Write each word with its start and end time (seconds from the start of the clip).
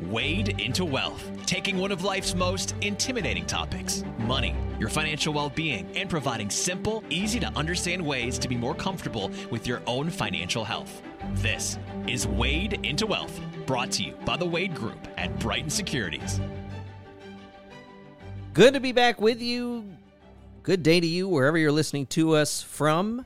Wade 0.00 0.60
into 0.60 0.84
Wealth, 0.84 1.28
taking 1.44 1.76
one 1.76 1.90
of 1.90 2.04
life's 2.04 2.32
most 2.32 2.74
intimidating 2.82 3.44
topics 3.46 4.04
money, 4.18 4.54
your 4.78 4.88
financial 4.88 5.34
well 5.34 5.50
being, 5.50 5.90
and 5.96 6.08
providing 6.08 6.50
simple, 6.50 7.02
easy 7.10 7.40
to 7.40 7.48
understand 7.48 8.00
ways 8.00 8.38
to 8.38 8.48
be 8.48 8.56
more 8.56 8.74
comfortable 8.74 9.32
with 9.50 9.66
your 9.66 9.82
own 9.86 10.08
financial 10.08 10.64
health. 10.64 11.02
This 11.34 11.78
is 12.06 12.28
Wade 12.28 12.78
into 12.84 13.06
Wealth, 13.06 13.40
brought 13.66 13.90
to 13.92 14.04
you 14.04 14.14
by 14.24 14.36
the 14.36 14.46
Wade 14.46 14.74
Group 14.74 15.08
at 15.16 15.36
Brighton 15.40 15.70
Securities. 15.70 16.40
Good 18.54 18.74
to 18.74 18.80
be 18.80 18.92
back 18.92 19.20
with 19.20 19.42
you. 19.42 19.84
Good 20.62 20.84
day 20.84 21.00
to 21.00 21.06
you, 21.06 21.26
wherever 21.28 21.58
you're 21.58 21.72
listening 21.72 22.06
to 22.06 22.36
us 22.36 22.62
from. 22.62 23.24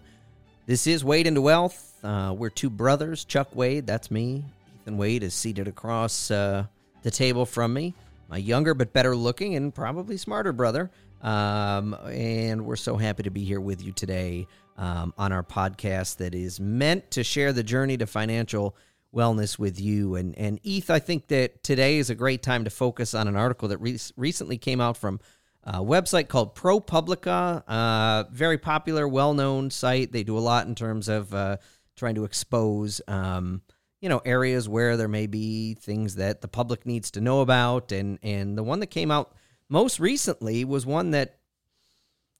This 0.64 0.86
is 0.86 1.04
Wade 1.04 1.26
into 1.26 1.42
Wealth. 1.42 1.98
Uh, 2.02 2.34
we're 2.36 2.50
two 2.50 2.70
brothers, 2.70 3.24
Chuck 3.24 3.54
Wade, 3.54 3.86
that's 3.86 4.10
me, 4.10 4.44
Ethan 4.82 4.96
Wade 4.96 5.22
is 5.22 5.32
seated 5.32 5.68
across 5.68 6.32
uh, 6.32 6.66
the 7.02 7.10
table 7.10 7.46
from 7.46 7.72
me, 7.72 7.94
my 8.28 8.36
younger 8.36 8.74
but 8.74 8.92
better 8.92 9.14
looking 9.14 9.54
and 9.54 9.72
probably 9.72 10.16
smarter 10.16 10.52
brother. 10.52 10.90
Um, 11.20 11.94
and 12.06 12.66
we're 12.66 12.74
so 12.74 12.96
happy 12.96 13.22
to 13.22 13.30
be 13.30 13.44
here 13.44 13.60
with 13.60 13.80
you 13.80 13.92
today 13.92 14.48
um, 14.76 15.14
on 15.16 15.30
our 15.30 15.44
podcast 15.44 16.16
that 16.16 16.34
is 16.34 16.58
meant 16.58 17.12
to 17.12 17.22
share 17.22 17.52
the 17.52 17.62
journey 17.62 17.96
to 17.98 18.08
financial 18.08 18.74
wellness 19.14 19.56
with 19.56 19.80
you. 19.80 20.16
And, 20.16 20.36
and 20.36 20.58
Eth, 20.66 20.90
I 20.90 20.98
think 20.98 21.28
that 21.28 21.62
today 21.62 21.98
is 21.98 22.10
a 22.10 22.16
great 22.16 22.42
time 22.42 22.64
to 22.64 22.70
focus 22.70 23.14
on 23.14 23.28
an 23.28 23.36
article 23.36 23.68
that 23.68 23.78
re- 23.78 24.00
recently 24.16 24.58
came 24.58 24.80
out 24.80 24.96
from 24.96 25.20
a 25.62 25.74
website 25.74 26.26
called 26.26 26.56
ProPublica, 26.56 27.62
uh, 27.68 28.24
very 28.32 28.58
popular, 28.58 29.06
well 29.06 29.32
known 29.32 29.70
site. 29.70 30.10
They 30.10 30.24
do 30.24 30.36
a 30.36 30.40
lot 30.40 30.66
in 30.66 30.74
terms 30.74 31.08
of 31.08 31.32
uh, 31.32 31.58
trying 31.94 32.16
to 32.16 32.24
expose. 32.24 33.00
Um, 33.06 33.62
you 34.02 34.08
know 34.08 34.20
areas 34.24 34.68
where 34.68 34.98
there 34.98 35.08
may 35.08 35.26
be 35.26 35.74
things 35.74 36.16
that 36.16 36.42
the 36.42 36.48
public 36.48 36.84
needs 36.84 37.12
to 37.12 37.22
know 37.22 37.40
about. 37.40 37.92
And 37.92 38.18
and 38.22 38.58
the 38.58 38.62
one 38.62 38.80
that 38.80 38.88
came 38.88 39.10
out 39.10 39.34
most 39.70 39.98
recently 39.98 40.64
was 40.66 40.84
one 40.84 41.12
that 41.12 41.38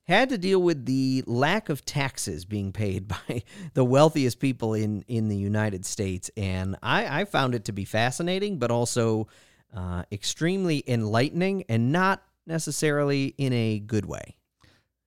had 0.05 0.29
to 0.31 0.37
deal 0.37 0.61
with 0.61 0.85
the 0.85 1.23
lack 1.25 1.69
of 1.69 1.85
taxes 1.85 2.45
being 2.45 2.73
paid 2.73 3.07
by 3.29 3.45
the 3.73 3.85
wealthiest 3.85 4.41
people 4.41 4.75
in 4.75 5.05
in 5.07 5.29
the 5.29 5.37
United 5.37 5.87
States. 5.87 6.31
And 6.37 6.77
I 6.83 7.21
I 7.21 7.25
found 7.25 7.55
it 7.55 7.65
to 7.67 7.73
be 7.73 7.87
fascinating 7.87 8.59
but 8.59 8.73
also 8.73 9.29
uh, 9.75 10.03
extremely 10.11 10.83
enlightening 10.87 11.65
and 11.69 11.93
not 11.93 12.25
necessarily 12.45 13.35
in 13.39 13.53
a 13.53 13.79
good 13.79 14.05
way. 14.05 14.37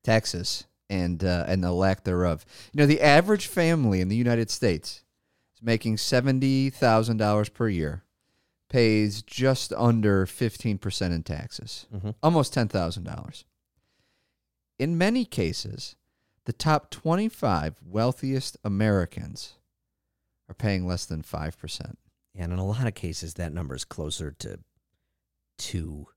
Taxes 0.06 0.66
and 0.90 1.22
uh, 1.22 1.44
and 1.50 1.62
the 1.62 1.74
lack 1.74 2.06
thereof. 2.06 2.46
You 2.72 2.80
know 2.80 2.88
the 2.88 3.02
average 3.02 3.48
family 3.48 4.00
in 4.00 4.08
the 4.08 4.16
United 4.16 4.50
States 4.50 5.04
is 5.56 5.64
making 5.64 5.96
$70,000 5.98 7.54
per 7.54 7.70
year, 7.70 8.04
pays 8.70 9.22
just 9.22 9.74
under 9.74 10.26
15% 10.26 11.02
in 11.12 11.24
taxes, 11.24 11.88
mm-hmm. 11.94 12.12
almost 12.22 12.54
$10,000. 12.54 13.44
In 14.78 14.98
many 14.98 15.26
cases, 15.26 15.96
the 16.46 16.54
top 16.54 16.92
25 16.92 17.76
wealthiest 17.86 18.58
Americans 18.64 19.54
are 20.50 20.56
paying 20.56 20.86
less 20.86 21.06
than 21.06 21.24
5%. 21.24 21.96
And 22.36 22.52
in 22.52 22.60
a 22.60 22.66
lot 22.66 22.86
of 22.86 22.94
cases, 22.94 23.36
that 23.36 23.54
number 23.54 23.76
is 23.76 23.86
closer 23.86 24.32
to 24.40 24.60
two, 25.58 26.08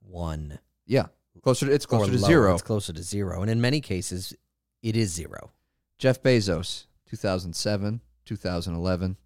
one. 0.00 0.58
Yeah, 0.86 1.06
closer. 1.42 1.66
To, 1.66 1.72
it's 1.72 1.86
closer 1.86 2.12
to 2.12 2.18
zero. 2.18 2.54
It's 2.54 2.62
closer 2.62 2.92
to 2.92 3.02
zero, 3.02 3.40
and 3.40 3.50
in 3.50 3.60
many 3.60 3.80
cases, 3.80 4.34
it 4.82 4.96
is 4.96 5.12
zero. 5.12 5.52
Jeff 5.98 6.22
Bezos, 6.22 6.84
2007, 7.08 8.02
2011. 8.26 9.16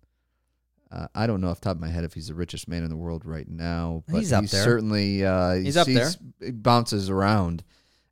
Uh, 0.93 1.07
I 1.15 1.27
don't 1.27 1.41
know 1.41 1.49
off 1.49 1.61
the 1.61 1.67
top 1.67 1.77
of 1.77 1.81
my 1.81 1.89
head 1.89 2.05
if 2.05 2.15
he's 2.15 2.29
the 2.29 2.35
richest 2.35 2.69
man 2.69 2.83
in 2.83 2.91
the 2.91 2.97
world 2.97 3.25
right 3.25 3.49
now, 3.49 4.03
but 4.09 4.19
he's 4.19 4.33
up 4.33 4.47
there. 4.47 4.65
certainly 4.65 5.25
uh, 5.25 5.55
he's, 5.55 5.77
up 5.77 5.87
there. 5.87 6.11
He 6.41 6.51
bounces 6.51 7.09
around. 7.09 7.63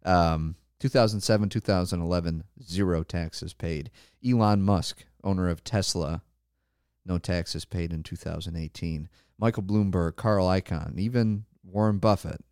Um, 0.04 0.54
2007, 0.81 1.48
2011, 1.48 2.44
zero 2.62 3.03
taxes 3.03 3.53
paid. 3.53 3.91
Elon 4.25 4.62
Musk, 4.62 5.04
owner 5.25 5.48
of 5.48 5.65
Tesla, 5.65 6.22
no 7.04 7.19
taxes 7.19 7.65
paid 7.65 7.93
in 7.93 8.04
2018. 8.04 9.09
Michael 9.38 9.62
Bloomberg, 9.65 10.15
Carl 10.16 10.47
Icahn, 10.47 10.98
even 10.98 11.47
Warren 11.65 11.98
Buffett 11.98 12.44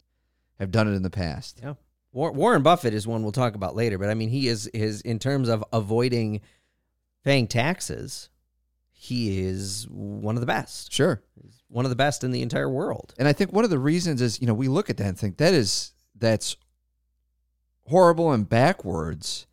have 0.58 0.70
done 0.70 0.88
it 0.88 0.96
in 0.96 1.02
the 1.02 1.10
past. 1.10 1.60
Yeah. 1.62 1.74
Warren 2.12 2.62
Buffett 2.62 2.94
is 2.94 3.06
one 3.06 3.22
we'll 3.22 3.32
talk 3.32 3.54
about 3.54 3.76
later, 3.76 3.98
but 3.98 4.08
I 4.08 4.14
mean, 4.14 4.30
he 4.30 4.48
is 4.48 4.66
is 4.68 5.02
in 5.02 5.18
terms 5.18 5.50
of 5.50 5.62
avoiding 5.70 6.40
paying 7.26 7.48
taxes, 7.48 8.30
he 8.92 9.40
is 9.40 9.86
one 9.90 10.36
of 10.36 10.40
the 10.40 10.46
best. 10.46 10.92
Sure. 10.92 11.20
He's 11.42 11.64
one 11.66 11.84
of 11.84 11.90
the 11.90 11.96
best 11.96 12.22
in 12.22 12.30
the 12.30 12.40
entire 12.40 12.70
world. 12.70 13.12
And 13.18 13.26
I 13.26 13.32
think 13.32 13.52
one 13.52 13.64
of 13.64 13.70
the 13.70 13.80
reasons 13.80 14.22
is, 14.22 14.40
you 14.40 14.46
know, 14.46 14.54
we 14.54 14.68
look 14.68 14.88
at 14.88 14.96
that 14.98 15.08
and 15.08 15.18
think 15.18 15.36
that 15.38 15.52
is 15.52 15.92
that's 16.14 16.56
horrible 17.88 18.30
and 18.30 18.48
backwards. 18.48 19.48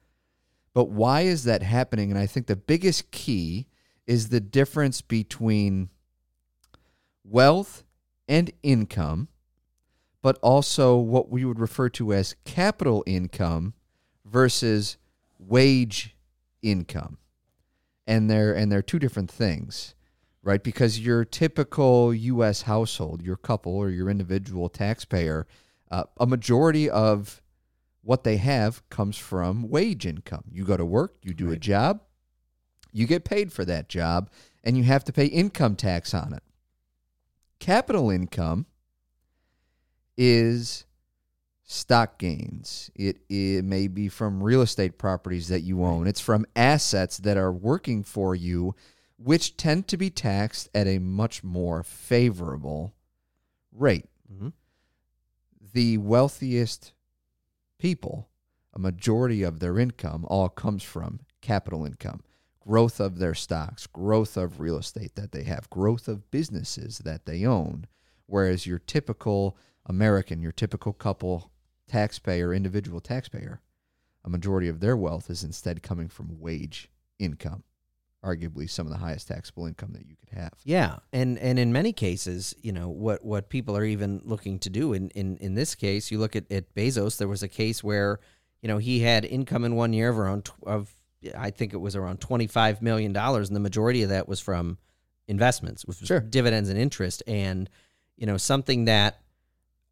But 0.76 0.90
why 0.90 1.22
is 1.22 1.46
that 1.46 1.64
happening? 1.64 2.12
And 2.12 2.20
I 2.20 2.28
think 2.28 2.46
the 2.46 2.56
biggest 2.56 3.10
key 3.10 3.68
is 4.06 4.30
the 4.30 4.40
difference 4.40 5.02
between 5.02 5.90
wealth 7.24 7.84
and 8.28 8.52
income, 8.62 9.30
but 10.22 10.38
also 10.44 10.96
what 10.96 11.30
we 11.30 11.44
would 11.44 11.60
refer 11.60 11.90
to 11.90 12.14
as 12.14 12.36
capital 12.46 13.04
income 13.08 13.74
versus 14.26 14.98
wage 15.40 16.16
income 16.62 17.18
and 18.08 18.30
they're 18.30 18.54
and 18.54 18.72
they're 18.72 18.82
two 18.82 19.00
different 19.00 19.32
things 19.32 19.96
right? 20.46 20.62
Because 20.62 21.00
your 21.00 21.24
typical 21.24 22.12
us 22.12 22.64
household 22.64 23.22
your 23.22 23.38
couple 23.38 23.76
or 23.76 23.90
your 23.90 24.10
individual 24.10 24.70
taxpayer 24.70 25.48
uh, 25.90 26.04
a 26.20 26.26
majority 26.26 26.90
of 26.90 27.42
what 28.02 28.26
they 28.26 28.36
have 28.38 28.88
comes 28.90 29.18
from 29.18 29.70
wage 29.70 30.06
income. 30.06 30.44
You 30.52 30.66
go 30.66 30.76
to 30.76 30.86
work 30.86 31.16
you 31.24 31.34
do 31.34 31.48
right. 31.48 31.56
a 31.56 31.60
job 31.60 32.02
you 32.94 33.08
get 33.08 33.26
paid 33.26 33.52
for 33.52 33.66
that 33.66 33.90
job 33.90 34.30
and 34.64 34.78
you 34.78 34.84
have 34.84 35.04
to 35.04 35.12
pay 35.12 35.26
income 35.26 35.76
tax 35.76 36.14
on 36.14 36.34
it. 36.34 36.44
Capital 37.60 38.10
income 38.10 38.68
is 40.16 40.86
stock 41.66 42.18
gains. 42.18 42.92
It, 42.96 43.20
it 43.30 43.64
may 43.64 43.88
be 43.88 44.10
from 44.10 44.44
real 44.44 44.62
estate 44.62 44.98
properties 44.98 45.48
that 45.48 45.62
you 45.62 45.84
own. 45.84 46.08
It's 46.08 46.20
from 46.20 46.46
assets 46.56 47.18
that 47.20 47.38
are 47.38 47.52
working 47.52 48.04
for 48.04 48.36
you, 48.36 48.76
which 49.18 49.58
tend 49.58 49.88
to 49.88 49.98
be 49.98 50.10
taxed 50.10 50.70
at 50.76 50.88
a 50.88 51.00
much 51.00 51.44
more 51.44 51.84
favorable 51.84 52.94
rate. 53.72 54.08
Mm-hmm. 54.32 54.50
The 55.74 55.98
wealthiest 55.98 56.94
people, 57.80 58.30
a 58.74 58.80
majority 58.80 59.44
of 59.44 59.60
their 59.60 59.80
income 59.80 60.26
all 60.28 60.50
comes 60.50 60.84
from 60.84 61.22
capital 61.42 61.86
income. 61.86 62.22
Growth 62.60 63.00
of 63.00 63.20
their 63.20 63.34
stocks, 63.34 63.88
growth 63.88 64.38
of 64.38 64.60
real 64.60 64.78
estate 64.78 65.16
that 65.16 65.32
they 65.32 65.44
have, 65.44 65.70
growth 65.70 66.08
of 66.08 66.30
businesses 66.32 67.00
that 67.00 67.26
they 67.26 67.46
own. 67.46 67.88
Whereas 68.26 68.66
your 68.66 68.80
typical 68.80 69.58
American, 69.86 70.42
your 70.42 70.54
typical 70.54 70.94
couple 70.94 71.52
taxpayer, 71.88 72.54
individual 72.54 73.00
taxpayer, 73.00 73.62
a 74.26 74.30
majority 74.30 74.68
of 74.68 74.80
their 74.80 74.96
wealth 74.96 75.30
is 75.30 75.44
instead 75.44 75.84
coming 75.84 76.08
from 76.08 76.40
wage 76.40 76.90
income, 77.20 77.64
arguably 78.24 78.70
some 78.70 78.88
of 78.88 78.92
the 78.92 79.00
highest 79.00 79.28
taxable 79.28 79.66
income 79.66 79.94
that 79.94 80.06
you 80.06 80.16
could 80.16 80.38
have. 80.38 80.54
Yeah, 80.64 80.98
and 81.12 81.38
and 81.40 81.60
in 81.60 81.74
many 81.74 81.92
cases, 81.94 82.56
you 82.62 82.72
know 82.72 82.90
what 82.90 83.24
what 83.26 83.50
people 83.50 83.76
are 83.76 83.86
even 83.86 84.22
looking 84.24 84.60
to 84.60 84.70
do. 84.70 84.94
In 84.94 85.10
in 85.10 85.38
in 85.38 85.56
this 85.56 85.76
case, 85.76 86.12
you 86.12 86.20
look 86.20 86.36
at 86.36 86.50
at 86.52 86.74
Bezos. 86.74 87.18
There 87.18 87.28
was 87.28 87.44
a 87.44 87.48
case 87.50 87.84
where 87.84 88.20
you 88.62 88.68
know 88.68 88.78
he 88.78 89.02
had 89.02 89.26
income 89.26 89.66
in 89.66 89.76
one 89.76 89.94
year 89.94 90.10
of 90.10 90.18
around 90.18 90.50
of 90.66 90.94
I 91.38 91.52
think 91.52 91.74
it 91.74 91.78
was 91.78 91.96
around 91.96 92.22
twenty 92.22 92.48
five 92.48 92.82
million 92.82 93.14
dollars, 93.14 93.50
and 93.50 93.56
the 93.56 93.62
majority 93.62 94.04
of 94.04 94.10
that 94.10 94.28
was 94.28 94.40
from 94.40 94.78
investments, 95.28 95.86
which 95.86 96.00
was 96.00 96.08
sure. 96.08 96.20
dividends 96.20 96.70
and 96.70 96.80
interest, 96.80 97.24
and 97.28 97.70
you 98.16 98.26
know 98.26 98.38
something 98.38 98.86
that 98.86 99.20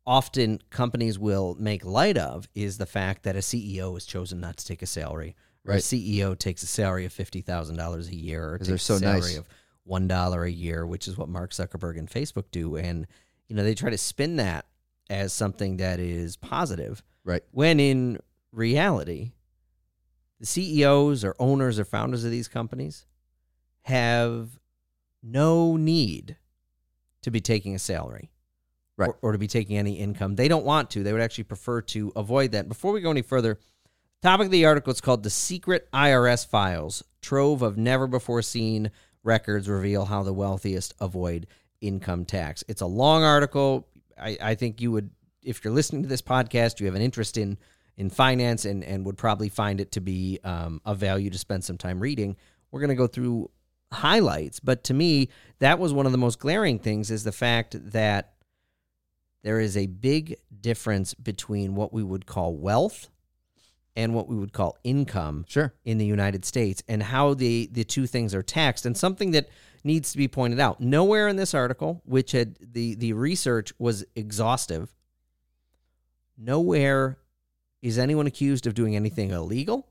often 0.05 0.59
companies 0.69 1.19
will 1.19 1.55
make 1.59 1.85
light 1.85 2.17
of 2.17 2.47
is 2.55 2.77
the 2.77 2.85
fact 2.85 3.23
that 3.23 3.35
a 3.35 3.39
CEO 3.39 3.93
has 3.93 4.05
chosen 4.05 4.39
not 4.39 4.57
to 4.57 4.65
take 4.65 4.81
a 4.81 4.87
salary. 4.87 5.35
Right. 5.63 5.75
A 5.75 5.81
CEO 5.81 6.37
takes 6.37 6.63
a 6.63 6.67
salary 6.67 7.05
of 7.05 7.13
fifty 7.13 7.41
thousand 7.41 7.77
dollars 7.77 8.07
a 8.07 8.15
year, 8.15 8.53
or 8.53 8.57
takes 8.57 8.83
so 8.83 8.95
a 8.95 8.99
salary 8.99 9.21
nice. 9.21 9.37
of 9.37 9.47
one 9.83 10.07
dollar 10.07 10.43
a 10.43 10.51
year, 10.51 10.85
which 10.85 11.07
is 11.07 11.17
what 11.17 11.29
Mark 11.29 11.51
Zuckerberg 11.51 11.99
and 11.99 12.09
Facebook 12.09 12.45
do. 12.51 12.77
And 12.77 13.05
you 13.47 13.55
know 13.55 13.63
they 13.63 13.75
try 13.75 13.91
to 13.91 13.97
spin 13.97 14.37
that 14.37 14.65
as 15.09 15.33
something 15.33 15.77
that 15.77 15.99
is 15.99 16.35
positive, 16.35 17.03
right? 17.23 17.43
When 17.51 17.79
in 17.79 18.19
reality, 18.51 19.33
the 20.39 20.47
CEOs 20.47 21.23
or 21.23 21.35
owners 21.37 21.77
or 21.77 21.85
founders 21.85 22.23
of 22.23 22.31
these 22.31 22.47
companies 22.47 23.05
have 23.83 24.57
no 25.21 25.77
need 25.77 26.37
to 27.21 27.29
be 27.29 27.39
taking 27.39 27.75
a 27.75 27.79
salary 27.79 28.31
right. 29.01 29.09
or, 29.09 29.29
or, 29.29 29.31
to 29.33 29.37
be 29.37 29.47
taking 29.47 29.77
any 29.77 29.93
income. 29.93 30.35
They 30.35 30.47
don't 30.47 30.65
want 30.65 30.89
to. 30.91 31.03
They 31.03 31.11
would 31.11 31.21
actually 31.21 31.45
prefer 31.45 31.81
to 31.81 32.11
avoid 32.15 32.51
that. 32.51 32.67
Before 32.67 32.91
we 32.91 33.01
go 33.01 33.11
any 33.11 33.21
further, 33.21 33.59
topic 34.21 34.45
of 34.45 34.51
the 34.51 34.65
article 34.65 34.93
is 34.93 35.01
called 35.01 35.23
"The 35.23 35.29
Secret 35.29 35.87
IRS 35.91 36.45
Files: 36.47 37.03
Trove 37.21 37.61
of 37.61 37.77
Never 37.77 38.07
Before 38.07 38.41
Seen 38.41 38.91
Records 39.23 39.67
Reveal 39.67 40.05
How 40.05 40.23
the 40.23 40.33
Wealthiest 40.33 40.93
Avoid 40.99 41.47
income 41.81 42.25
tax. 42.25 42.63
It's 42.67 42.81
a 42.81 42.87
long 42.87 43.23
article. 43.23 43.87
I, 44.19 44.37
I 44.41 44.55
think 44.55 44.81
you 44.81 44.91
would, 44.91 45.09
if 45.43 45.63
you're 45.63 45.73
listening 45.73 46.03
to 46.03 46.09
this 46.09 46.21
podcast, 46.21 46.79
you 46.79 46.85
have 46.85 46.95
an 46.95 47.01
interest 47.01 47.37
in 47.37 47.57
in 47.97 48.09
finance 48.09 48.65
and 48.65 48.83
and 48.83 49.05
would 49.05 49.17
probably 49.17 49.49
find 49.49 49.81
it 49.81 49.91
to 49.93 50.01
be 50.01 50.39
um, 50.43 50.81
of 50.85 50.97
value 50.97 51.29
to 51.29 51.37
spend 51.37 51.63
some 51.63 51.77
time 51.77 51.99
reading. 51.99 52.35
We're 52.71 52.79
going 52.79 52.89
to 52.89 52.95
go 52.95 53.07
through 53.07 53.51
highlights, 53.91 54.59
but 54.59 54.85
to 54.85 54.93
me, 54.93 55.29
that 55.59 55.77
was 55.77 55.93
one 55.93 56.05
of 56.05 56.11
the 56.11 56.17
most 56.17 56.39
glaring 56.39 56.79
things 56.79 57.11
is 57.11 57.23
the 57.23 57.31
fact 57.31 57.75
that 57.91 58.30
there 59.43 59.59
is 59.59 59.75
a 59.77 59.87
big 59.87 60.37
difference 60.61 61.13
between 61.13 61.75
what 61.75 61.91
we 61.93 62.03
would 62.03 62.25
call 62.25 62.53
wealth 62.55 63.09
and 63.95 64.13
what 64.13 64.27
we 64.27 64.35
would 64.35 64.53
call 64.53 64.77
income 64.83 65.45
Sure. 65.49 65.73
in 65.83 65.97
the 65.97 66.05
United 66.05 66.45
States 66.45 66.81
and 66.87 67.03
how 67.03 67.33
the 67.33 67.69
the 67.71 67.83
two 67.83 68.07
things 68.07 68.33
are 68.33 68.43
taxed 68.43 68.85
and 68.85 68.95
something 68.95 69.31
that 69.31 69.49
needs 69.83 70.11
to 70.11 70.17
be 70.17 70.27
pointed 70.27 70.59
out. 70.59 70.79
Nowhere 70.79 71.27
in 71.27 71.35
this 71.35 71.53
article, 71.53 72.01
which 72.05 72.31
had 72.31 72.55
the 72.61 72.95
the 72.95 73.13
research 73.13 73.73
was 73.79 74.05
exhaustive, 74.15 74.93
nowhere 76.37 77.17
is 77.81 77.97
anyone 77.97 78.27
accused 78.27 78.67
of 78.67 78.73
doing 78.73 78.95
anything 78.95 79.31
illegal 79.31 79.87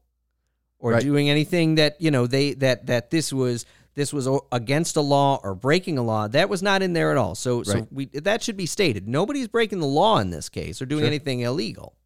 or 0.79 0.93
Right. 0.93 1.02
doing 1.02 1.29
anything 1.29 1.75
that, 1.75 2.00
you 2.00 2.11
know, 2.11 2.26
they 2.26 2.55
that 2.55 2.87
that 2.87 3.11
this 3.11 3.32
was 3.32 3.67
this 3.95 4.13
was 4.13 4.29
against 4.53 4.97
a 4.97 5.01
law 5.01 5.41
or 5.43 5.55
breaking 5.55 5.99
a 5.99 6.03
law. 6.03 6.29
That 6.29 6.49
was 6.49 6.63
not 6.63 6.83
in 6.83 6.93
there 6.93 7.11
at 7.11 7.17
all. 7.17 7.35
So 7.35 7.63
so 7.63 7.87
we 7.91 8.07
that 8.07 8.43
should 8.43 8.57
be 8.57 8.67
stated. 8.67 9.09
Nobody's 9.09 9.49
breaking 9.49 9.81
the 9.81 9.87
law 9.87 10.19
in 10.19 10.31
this 10.31 10.49
case 10.49 10.81
or 10.81 10.87
doing 10.87 11.01
Sure. 11.03 11.09
anything 11.09 11.41
illegal. 11.41 11.97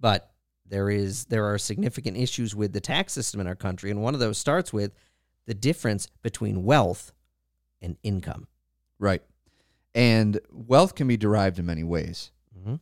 But 0.00 0.30
there 0.66 0.90
is 0.90 1.24
there 1.26 1.46
are 1.46 1.58
significant 1.58 2.16
issues 2.16 2.54
with 2.54 2.72
the 2.72 2.80
tax 2.80 3.12
system 3.12 3.40
in 3.40 3.46
our 3.46 3.56
country, 3.56 3.90
and 3.90 4.02
one 4.02 4.14
of 4.14 4.20
those 4.20 4.38
starts 4.38 4.72
with 4.72 4.92
the 5.46 5.54
difference 5.54 6.08
between 6.22 6.64
wealth 6.64 7.12
and 7.80 7.96
income. 8.02 8.46
Right. 8.98 9.22
And 9.94 10.40
wealth 10.50 10.94
can 10.94 11.08
be 11.08 11.16
derived 11.16 11.58
in 11.58 11.66
many 11.66 11.82
ways. 11.82 12.30
Mm-hmm. 12.56 12.74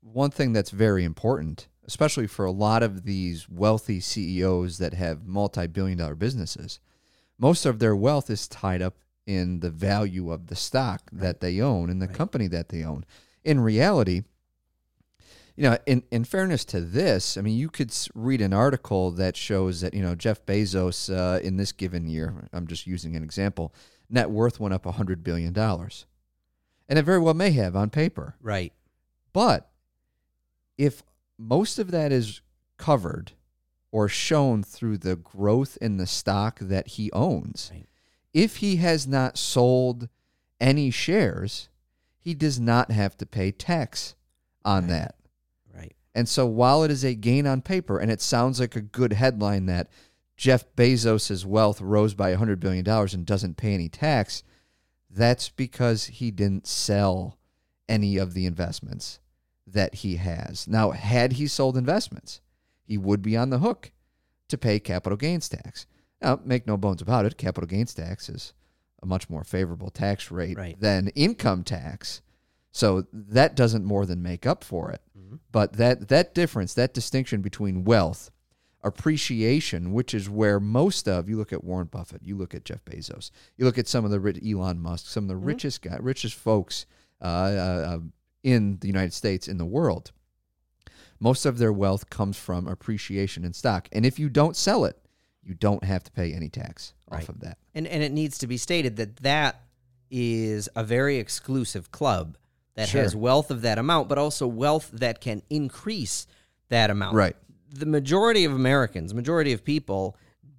One 0.00 0.30
thing 0.30 0.52
that's 0.52 0.70
very 0.70 1.04
important, 1.04 1.68
especially 1.90 2.28
for 2.28 2.44
a 2.44 2.52
lot 2.52 2.84
of 2.84 3.02
these 3.02 3.48
wealthy 3.48 3.98
CEOs 3.98 4.78
that 4.78 4.94
have 4.94 5.26
multi 5.26 5.66
billion 5.66 5.98
dollar 5.98 6.14
businesses, 6.14 6.78
most 7.36 7.66
of 7.66 7.80
their 7.80 7.96
wealth 7.96 8.30
is 8.30 8.46
tied 8.46 8.80
up 8.80 8.94
in 9.26 9.58
the 9.58 9.70
value 9.70 10.30
of 10.30 10.46
the 10.46 10.54
stock 10.54 11.02
that 11.10 11.40
they 11.40 11.60
own 11.60 11.90
and 11.90 12.00
the 12.00 12.06
Right. 12.06 12.16
company 12.16 12.46
that 12.46 12.68
they 12.68 12.84
own. 12.84 13.04
In 13.42 13.58
reality, 13.58 14.22
you 15.56 15.64
know, 15.64 15.78
in, 15.84 16.04
in 16.12 16.22
fairness 16.22 16.64
to 16.66 16.80
this, 16.80 17.36
I 17.36 17.40
mean, 17.40 17.58
you 17.58 17.68
could 17.68 17.92
read 18.14 18.40
an 18.40 18.52
article 18.52 19.10
that 19.10 19.36
shows 19.36 19.80
that, 19.80 19.92
you 19.92 20.00
know, 20.00 20.14
Jeff 20.14 20.46
Bezos 20.46 21.12
uh, 21.12 21.40
in 21.40 21.56
this 21.56 21.72
given 21.72 22.06
year, 22.06 22.48
I'm 22.52 22.68
just 22.68 22.86
using 22.86 23.16
an 23.16 23.24
example, 23.24 23.74
net 24.08 24.30
worth 24.30 24.60
went 24.60 24.74
up 24.74 24.84
$100 24.84 25.24
billion. 25.24 25.56
And 25.58 26.98
it 26.98 27.02
very 27.02 27.18
well 27.18 27.34
may 27.34 27.50
have 27.50 27.74
on 27.74 27.90
paper. 27.90 28.36
Right. 28.40 28.72
But 29.32 29.70
if 30.78 31.02
most 31.40 31.78
of 31.78 31.90
that 31.90 32.12
is 32.12 32.42
covered 32.76 33.32
or 33.90 34.08
shown 34.08 34.62
through 34.62 34.98
the 34.98 35.16
growth 35.16 35.78
in 35.80 35.96
the 35.96 36.06
stock 36.06 36.58
that 36.60 36.86
he 36.88 37.10
owns, 37.12 37.70
Right. 37.72 37.86
if 38.32 38.56
he 38.56 38.76
has 38.76 39.06
not 39.06 39.38
sold 39.38 40.08
any 40.60 40.90
shares, 40.90 41.68
he 42.18 42.34
does 42.34 42.60
not 42.60 42.90
have 42.90 43.16
to 43.16 43.26
pay 43.26 43.50
tax 43.50 44.14
on 44.64 44.82
Right. 44.84 44.90
that. 44.90 45.14
Right. 45.74 45.96
And 46.14 46.28
so 46.28 46.46
while 46.46 46.84
it 46.84 46.90
is 46.90 47.04
a 47.04 47.14
gain 47.14 47.46
on 47.46 47.62
paper 47.62 47.98
and 47.98 48.10
it 48.10 48.20
sounds 48.20 48.60
like 48.60 48.76
a 48.76 48.82
good 48.82 49.14
headline 49.14 49.66
that 49.66 49.88
Jeff 50.36 50.64
Bezos' 50.76 51.44
wealth 51.44 51.80
rose 51.80 52.14
by 52.14 52.32
$100 52.32 52.60
billion 52.60 52.86
and 52.86 53.26
doesn't 53.26 53.56
pay 53.56 53.74
any 53.74 53.88
tax, 53.88 54.42
that's 55.08 55.48
because 55.48 56.06
he 56.06 56.30
didn't 56.30 56.66
sell 56.66 57.38
any 57.88 58.16
of 58.18 58.34
the 58.34 58.46
investments 58.46 59.18
that 59.66 59.96
he 59.96 60.16
has. 60.16 60.66
Now, 60.66 60.90
had 60.90 61.32
he 61.34 61.46
sold 61.46 61.76
investments, 61.76 62.40
he 62.82 62.98
would 62.98 63.22
be 63.22 63.36
on 63.36 63.50
the 63.50 63.58
hook 63.60 63.92
to 64.48 64.58
pay 64.58 64.80
capital 64.80 65.16
gains 65.16 65.48
tax. 65.48 65.86
Now, 66.20 66.40
make 66.44 66.66
no 66.66 66.76
bones 66.76 67.00
about 67.02 67.24
it, 67.26 67.38
capital 67.38 67.66
gains 67.68 67.94
tax 67.94 68.28
is 68.28 68.52
a 69.02 69.06
much 69.06 69.30
more 69.30 69.44
favorable 69.44 69.90
tax 69.90 70.30
rate 70.30 70.58
Right. 70.58 70.78
than 70.80 71.08
income 71.08 71.64
tax. 71.64 72.20
So 72.72 73.06
that 73.12 73.56
doesn't 73.56 73.84
more 73.84 74.06
than 74.06 74.22
make 74.22 74.46
up 74.46 74.62
for 74.62 74.90
it. 74.90 75.00
Mhm. 75.18 75.38
But 75.50 75.74
that 75.74 76.08
that 76.08 76.34
difference, 76.34 76.74
that 76.74 76.92
distinction 76.94 77.40
between 77.42 77.84
wealth, 77.84 78.30
appreciation, 78.82 79.92
which 79.92 80.12
is 80.14 80.28
where 80.28 80.60
most 80.60 81.08
of 81.08 81.28
you 81.28 81.36
look 81.36 81.52
at 81.52 81.64
Warren 81.64 81.86
Buffett, 81.86 82.22
you 82.22 82.36
look 82.36 82.54
at 82.54 82.64
Jeff 82.64 82.84
Bezos, 82.84 83.30
you 83.56 83.64
look 83.64 83.78
at 83.78 83.88
some 83.88 84.04
of 84.04 84.10
the 84.10 84.20
rich, 84.20 84.38
Elon 84.44 84.78
Musk, 84.78 85.06
some 85.06 85.24
of 85.24 85.28
the 85.28 85.36
richest 85.36 85.82
guy, 85.82 85.96
richest 86.00 86.34
folks 86.34 86.86
uh, 87.20 87.24
uh, 87.24 87.28
uh, 87.28 88.00
in 88.42 88.78
the 88.80 88.86
United 88.86 89.12
States, 89.12 89.48
in 89.48 89.58
the 89.58 89.66
world. 89.66 90.12
Most 91.18 91.44
of 91.44 91.58
their 91.58 91.72
wealth 91.72 92.08
comes 92.08 92.38
from 92.38 92.66
appreciation 92.66 93.44
in 93.44 93.52
stock, 93.52 93.88
and 93.92 94.06
if 94.06 94.18
you 94.18 94.28
don't 94.28 94.56
sell 94.56 94.84
it, 94.84 94.96
you 95.42 95.54
don't 95.54 95.84
have 95.84 96.02
to 96.04 96.10
pay 96.12 96.32
any 96.32 96.48
tax 96.48 96.94
Right. 97.10 97.22
off 97.22 97.28
of 97.28 97.40
that. 97.40 97.58
And 97.74 97.86
and 97.86 98.02
it 98.02 98.12
needs 98.12 98.38
to 98.38 98.46
be 98.46 98.56
stated 98.56 98.96
that 98.96 99.16
that 99.18 99.62
is 100.10 100.68
a 100.76 100.84
very 100.84 101.16
exclusive 101.16 101.90
club 101.90 102.36
that 102.74 102.88
Sure. 102.88 103.02
has 103.02 103.14
wealth 103.16 103.50
of 103.50 103.62
that 103.62 103.78
amount, 103.78 104.08
but 104.08 104.16
also 104.18 104.46
wealth 104.46 104.90
that 104.92 105.20
can 105.20 105.42
increase 105.50 106.26
that 106.68 106.90
amount. 106.90 107.16
Right. 107.16 107.36
The 107.72 107.86
majority 107.86 108.44
of 108.44 108.52
Americans, 108.52 109.12
majority 109.14 109.52
of 109.52 109.64
people, 109.64 110.16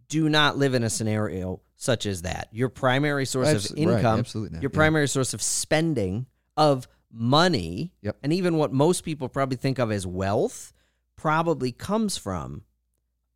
do 0.09 0.29
not 0.29 0.57
live 0.57 0.73
in 0.73 0.83
a 0.83 0.89
scenario 0.89 1.61
such 1.75 2.05
as 2.05 2.21
that. 2.23 2.49
Your 2.51 2.69
primary 2.69 3.25
source 3.25 3.49
of 3.49 3.71
right, 3.71 3.79
income, 3.79 4.19
absolutely 4.19 4.55
not, 4.57 4.61
your 4.61 4.71
yeah. 4.71 4.75
primary 4.75 5.07
source 5.07 5.33
of 5.33 5.41
spending 5.41 6.27
of 6.57 6.87
money, 7.11 7.93
Yep. 8.01 8.17
and 8.23 8.33
even 8.33 8.57
what 8.57 8.71
most 8.73 9.03
people 9.03 9.29
probably 9.29 9.57
think 9.57 9.79
of 9.79 9.91
as 9.91 10.05
wealth, 10.07 10.73
probably 11.15 11.71
comes 11.71 12.17
from 12.17 12.63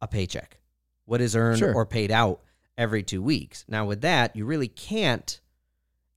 a 0.01 0.07
paycheck, 0.07 0.59
what 1.05 1.21
is 1.21 1.35
earned 1.35 1.59
Sure. 1.59 1.73
or 1.73 1.85
paid 1.85 2.11
out 2.11 2.41
every 2.77 3.03
two 3.03 3.21
weeks. 3.21 3.63
Now, 3.67 3.85
with 3.85 4.01
that, 4.01 4.35
you 4.35 4.45
really 4.45 4.67
can't 4.67 5.39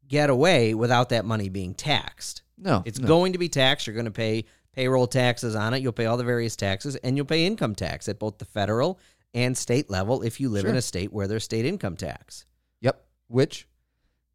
get 0.07 0.31
away 0.31 0.75
without 0.75 1.11
that 1.11 1.25
money 1.25 1.49
being 1.49 1.75
taxed. 1.75 2.43
No, 2.57 2.83
It's 2.87 2.99
no. 2.99 3.07
going 3.07 3.33
to 3.35 3.39
be 3.39 3.49
taxed. 3.49 3.87
You're 3.87 3.95
going 3.95 4.07
to 4.07 4.11
pay 4.11 4.45
payroll 4.73 5.07
taxes 5.07 5.55
on 5.55 5.75
it. 5.75 5.83
You'll 5.83 5.93
pay 5.93 6.07
all 6.07 6.17
the 6.17 6.25
various 6.25 6.57
taxes, 6.57 6.97
and 6.97 7.17
you'll 7.17 7.27
pay 7.27 7.45
income 7.47 7.75
tax 7.75 8.09
at 8.09 8.19
both 8.19 8.39
the 8.39 8.45
federal 8.45 8.99
and 9.35 9.57
state 9.57 9.91
level 9.91 10.23
if 10.23 10.41
you 10.41 10.49
live 10.49 10.65
in 10.65 10.75
a 10.77 10.83
state 10.83 11.13
where 11.13 11.29
there's 11.29 11.45
state 11.45 11.65
income 11.67 11.97
tax. 11.97 12.47
Yep. 12.81 13.05
Which 13.29 13.69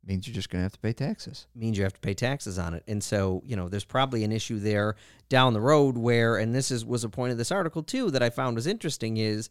means 0.05 0.27
you're 0.27 0.36
just 0.36 0.50
going 0.50 0.60
to 0.60 0.63
have 0.63 0.74
to 0.74 0.79
pay 0.79 0.93
taxes. 0.93 1.48
means 1.55 1.77
you 1.77 1.83
have 1.83 1.93
to 1.93 2.00
pay 2.00 2.13
taxes 2.13 2.60
on 2.60 2.74
it. 2.74 2.83
And 2.88 3.03
so, 3.03 3.41
you 3.45 3.55
know, 3.55 3.69
there's 3.69 3.86
probably 3.86 4.24
an 4.24 4.31
issue 4.31 4.60
there 4.60 4.95
down 5.29 5.53
the 5.53 5.62
road 5.62 5.98
where, 5.98 6.38
and 6.38 6.53
this 6.53 6.72
is 6.72 6.86
was 6.86 7.03
a 7.03 7.10
point 7.10 7.31
of 7.31 7.38
this 7.38 7.51
article 7.51 7.83
too 7.83 8.12
that 8.12 8.24
I 8.24 8.29
found 8.29 8.55
was 8.55 8.67
interesting 8.67 9.17
is, 9.17 9.50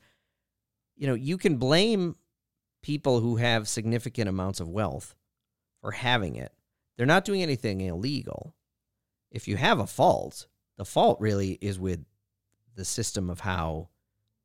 you 0.96 1.06
know, 1.06 1.14
you 1.14 1.38
can 1.38 1.56
blame 1.56 2.16
people 2.82 3.20
who 3.20 3.36
have 3.36 3.68
significant 3.68 4.28
amounts 4.28 4.60
of 4.60 4.68
wealth 4.68 5.14
for 5.80 5.92
having 5.92 6.36
it. 6.36 6.52
They're 6.96 7.06
not 7.06 7.24
doing 7.24 7.42
anything 7.42 7.80
illegal. 7.80 8.54
If 9.30 9.48
you 9.48 9.56
have 9.56 9.78
a 9.78 9.86
fault, 9.86 10.46
the 10.76 10.84
fault 10.84 11.18
really 11.20 11.52
is 11.60 11.78
with 11.78 12.04
the 12.74 12.84
system 12.84 13.30
of 13.30 13.40
how 13.40 13.88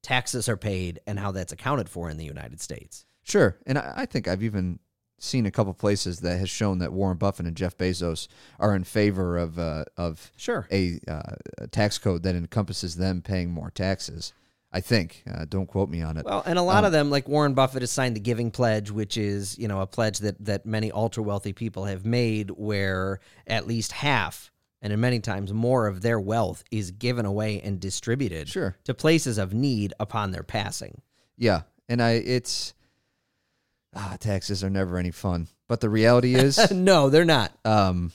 taxes 0.01 0.47
are 0.47 0.57
paid 0.57 0.99
and 1.05 1.19
how 1.19 1.31
that's 1.31 1.51
accounted 1.51 1.89
for 1.89 2.09
in 2.09 2.17
the 2.17 2.25
United 2.25 2.61
States. 2.61 3.05
Sure. 3.23 3.57
And 3.65 3.77
I, 3.77 3.93
I 3.97 4.05
think 4.05 4.27
I've 4.27 4.43
even 4.43 4.79
seen 5.19 5.45
a 5.45 5.51
couple 5.51 5.73
places 5.73 6.19
that 6.19 6.37
has 6.39 6.49
shown 6.49 6.79
that 6.79 6.93
Warren 6.93 7.17
Buffett 7.17 7.45
and 7.47 7.55
Jeff 7.57 7.77
Bezos 7.77 8.27
are 8.59 8.75
in 8.75 8.83
favor 8.83 9.37
of 9.37 9.57
uh, 9.57 9.85
of 9.97 10.31
Sure. 10.37 10.67
a, 10.71 10.99
uh, 11.07 11.21
a 11.59 11.67
tax 11.67 11.97
code 11.97 12.23
that 12.23 12.35
encompasses 12.35 12.95
them 12.97 13.21
paying 13.21 13.49
more 13.51 13.71
taxes. 13.71 14.33
I 14.71 14.81
think. 14.81 15.23
Uh, 15.33 15.45
don't 15.47 15.65
quote 15.65 15.89
me 15.89 16.01
on 16.01 16.17
it. 16.17 16.25
Well, 16.25 16.43
and 16.45 16.59
a 16.59 16.61
lot 16.61 16.79
Um, 16.79 16.85
of 16.85 16.91
them, 16.91 17.09
like 17.09 17.27
Warren 17.29 17.53
Buffett, 17.53 17.81
has 17.81 17.89
signed 17.89 18.17
the 18.17 18.19
Giving 18.19 18.51
Pledge, 18.51 18.91
which 18.91 19.15
is 19.17 19.57
you 19.57 19.67
know 19.67 19.79
a 19.81 19.87
pledge 19.87 20.19
that 20.19 20.43
that 20.45 20.65
many 20.65 20.91
ultra 20.91 21.23
wealthy 21.23 21.53
people 21.53 21.85
have 21.85 22.05
made, 22.05 22.51
where 22.51 23.19
at 23.47 23.65
least 23.65 23.93
half, 23.93 24.51
and 24.81 24.91
in 24.91 24.99
many 24.99 25.19
times 25.21 25.53
more 25.53 25.87
of 25.87 26.01
their 26.01 26.19
wealth 26.19 26.63
is 26.69 26.91
given 26.91 27.25
away 27.25 27.61
and 27.61 27.79
distributed 27.79 28.49
Sure. 28.49 28.75
to 28.83 28.93
places 28.93 29.37
of 29.37 29.53
need 29.53 29.93
upon 30.01 30.31
their 30.31 30.43
passing. 30.43 31.01
Yeah, 31.37 31.61
and 31.87 32.01
I 32.03 32.11
it's 32.11 32.73
ah 33.97 34.15
taxes 34.19 34.63
are 34.63 34.69
never 34.69 34.97
any 34.97 35.11
fun. 35.11 35.47
But 35.67 35.81
the 35.81 35.89
reality 35.89 36.35
is, 36.35 36.71
no, 36.71 37.09
they're 37.09 37.25
not. 37.25 37.51
um, 37.65 38.11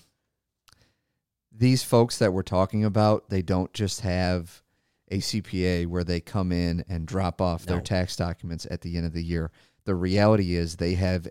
these 1.54 1.82
folks 1.82 2.18
that 2.18 2.32
we're 2.32 2.42
talking 2.42 2.84
about, 2.84 3.28
they 3.28 3.42
don't 3.42 3.72
just 3.74 4.00
have 4.00 4.62
a 5.10 5.18
CPA 5.18 5.86
where 5.86 6.02
they 6.04 6.18
come 6.20 6.50
in 6.50 6.84
and 6.88 7.06
drop 7.06 7.40
off 7.42 7.66
their 7.66 7.76
No. 7.76 7.82
tax 7.82 8.16
documents 8.16 8.66
at 8.70 8.80
the 8.80 8.96
end 8.96 9.04
of 9.04 9.12
the 9.12 9.22
year. 9.22 9.50
The 9.84 9.94
reality 9.94 10.54
is 10.54 10.76
they 10.76 10.94
have 10.94 11.28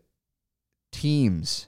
teams 0.92 1.68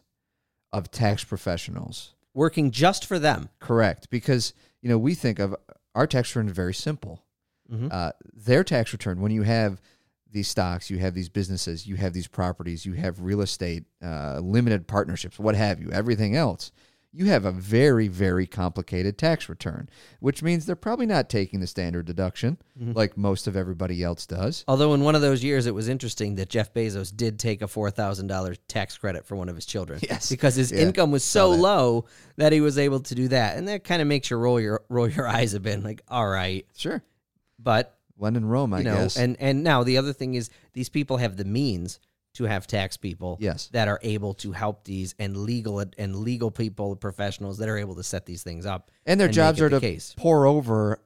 of 0.71 0.91
tax 0.91 1.23
professionals. 1.23 2.13
Working 2.35 2.71
just 2.71 3.05
for 3.05 3.17
them. 3.19 3.49
Correct, 3.59 4.09
because 4.09 4.53
you 4.81 4.89
know 4.89 4.97
we 4.97 5.15
think 5.15 5.39
of 5.39 5.55
our 5.95 6.07
tax 6.07 6.35
return 6.35 6.49
is 6.49 6.55
very 6.55 6.73
simple. 6.73 7.23
Mhm. 7.71 7.91
Uh, 7.91 8.11
their 8.33 8.63
tax 8.63 8.91
return, 8.91 9.21
when 9.21 9.31
you 9.31 9.43
have 9.43 9.79
these 10.33 10.47
stocks, 10.47 10.89
you 10.89 10.97
have 10.97 11.13
these 11.13 11.29
businesses, 11.29 11.87
you 11.87 11.95
have 11.95 12.11
these 12.13 12.27
properties, 12.27 12.85
you 12.85 12.93
have 12.93 13.21
real 13.21 13.41
estate, 13.41 13.83
uh, 14.03 14.39
limited 14.39 14.87
partnerships, 14.87 15.39
what 15.39 15.55
have 15.55 15.79
you, 15.79 15.91
everything 15.91 16.35
else, 16.35 16.71
you 17.15 17.25
have 17.25 17.45
a 17.45 17.51
very, 17.51 18.07
very 18.07 18.47
complicated 18.47 19.19
tax 19.19 19.47
return, 19.47 19.87
which 20.19 20.41
means 20.41 20.65
they're 20.65 20.75
probably 20.75 21.05
not 21.05 21.29
taking 21.29 21.59
the 21.59 21.67
standard 21.67 22.07
deduction 22.07 22.57
like 22.75 23.15
most 23.15 23.45
of 23.45 23.55
everybody 23.55 24.01
else 24.01 24.25
does. 24.25 24.65
Although 24.67 24.95
in 24.95 25.01
one 25.03 25.13
of 25.13 25.21
those 25.21 25.43
years, 25.43 25.67
it 25.67 25.75
was 25.75 25.87
interesting 25.87 26.33
that 26.35 26.49
Jeff 26.49 26.73
Bezos 26.73 27.15
did 27.15 27.37
take 27.37 27.61
a 27.61 27.67
four 27.67 27.91
thousand 27.91 28.25
dollars 28.25 28.57
tax 28.67 28.97
credit 28.97 29.27
for 29.27 29.35
one 29.35 29.47
of 29.47 29.55
his 29.55 29.67
children. 29.67 29.99
Yes. 30.09 30.27
because 30.31 30.55
his 30.55 30.71
Yeah, 30.71 30.79
income 30.79 31.11
was 31.11 31.23
so 31.23 31.51
that. 31.51 31.57
low 31.61 32.05
that 32.37 32.51
he 32.51 32.61
was 32.61 32.79
able 32.79 33.01
to 33.01 33.13
do 33.13 33.27
that, 33.27 33.57
and 33.57 33.67
that 33.67 33.83
kind 33.83 34.01
of 34.01 34.07
makes 34.07 34.31
you 34.31 34.37
roll 34.37 34.59
your 34.59 34.81
roll 34.89 35.07
your 35.07 35.27
eyes 35.27 35.53
a 35.53 35.59
bit, 35.59 35.83
like, 35.83 36.01
all 36.07 36.27
right, 36.27 36.65
Sure. 36.75 37.03
but 37.59 37.95
When 38.23 38.35
in 38.37 38.45
Rome, 38.45 38.73
I 38.73 38.77
you 38.79 38.83
know, 38.85 38.93
guess. 39.03 39.17
and 39.17 39.35
and 39.41 39.63
now 39.63 39.83
the 39.83 39.97
other 39.97 40.13
thing 40.13 40.35
is 40.35 40.49
these 40.71 40.87
people 40.87 41.17
have 41.17 41.35
the 41.35 41.43
means 41.43 41.99
to 42.35 42.45
have 42.45 42.65
tax 42.65 42.95
people 42.97 43.37
Yes. 43.41 43.67
that 43.73 43.87
are 43.89 43.99
able 44.01 44.33
to 44.35 44.53
help 44.53 44.85
these 44.85 45.13
and 45.19 45.35
legal 45.37 45.83
and 45.97 46.15
legal 46.15 46.49
people 46.49 46.95
professionals 46.95 47.57
that 47.57 47.67
are 47.69 47.77
able 47.77 47.95
to 47.95 48.03
set 48.03 48.25
these 48.25 48.41
things 48.41 48.65
up 48.65 48.89
and 49.05 49.19
their 49.19 49.27
make 49.27 49.35
jobs 49.35 49.59
are 49.61 49.67
the 49.69 49.79
to 49.79 49.81
case. 49.81 50.15
pour 50.17 50.45
over 50.47 50.99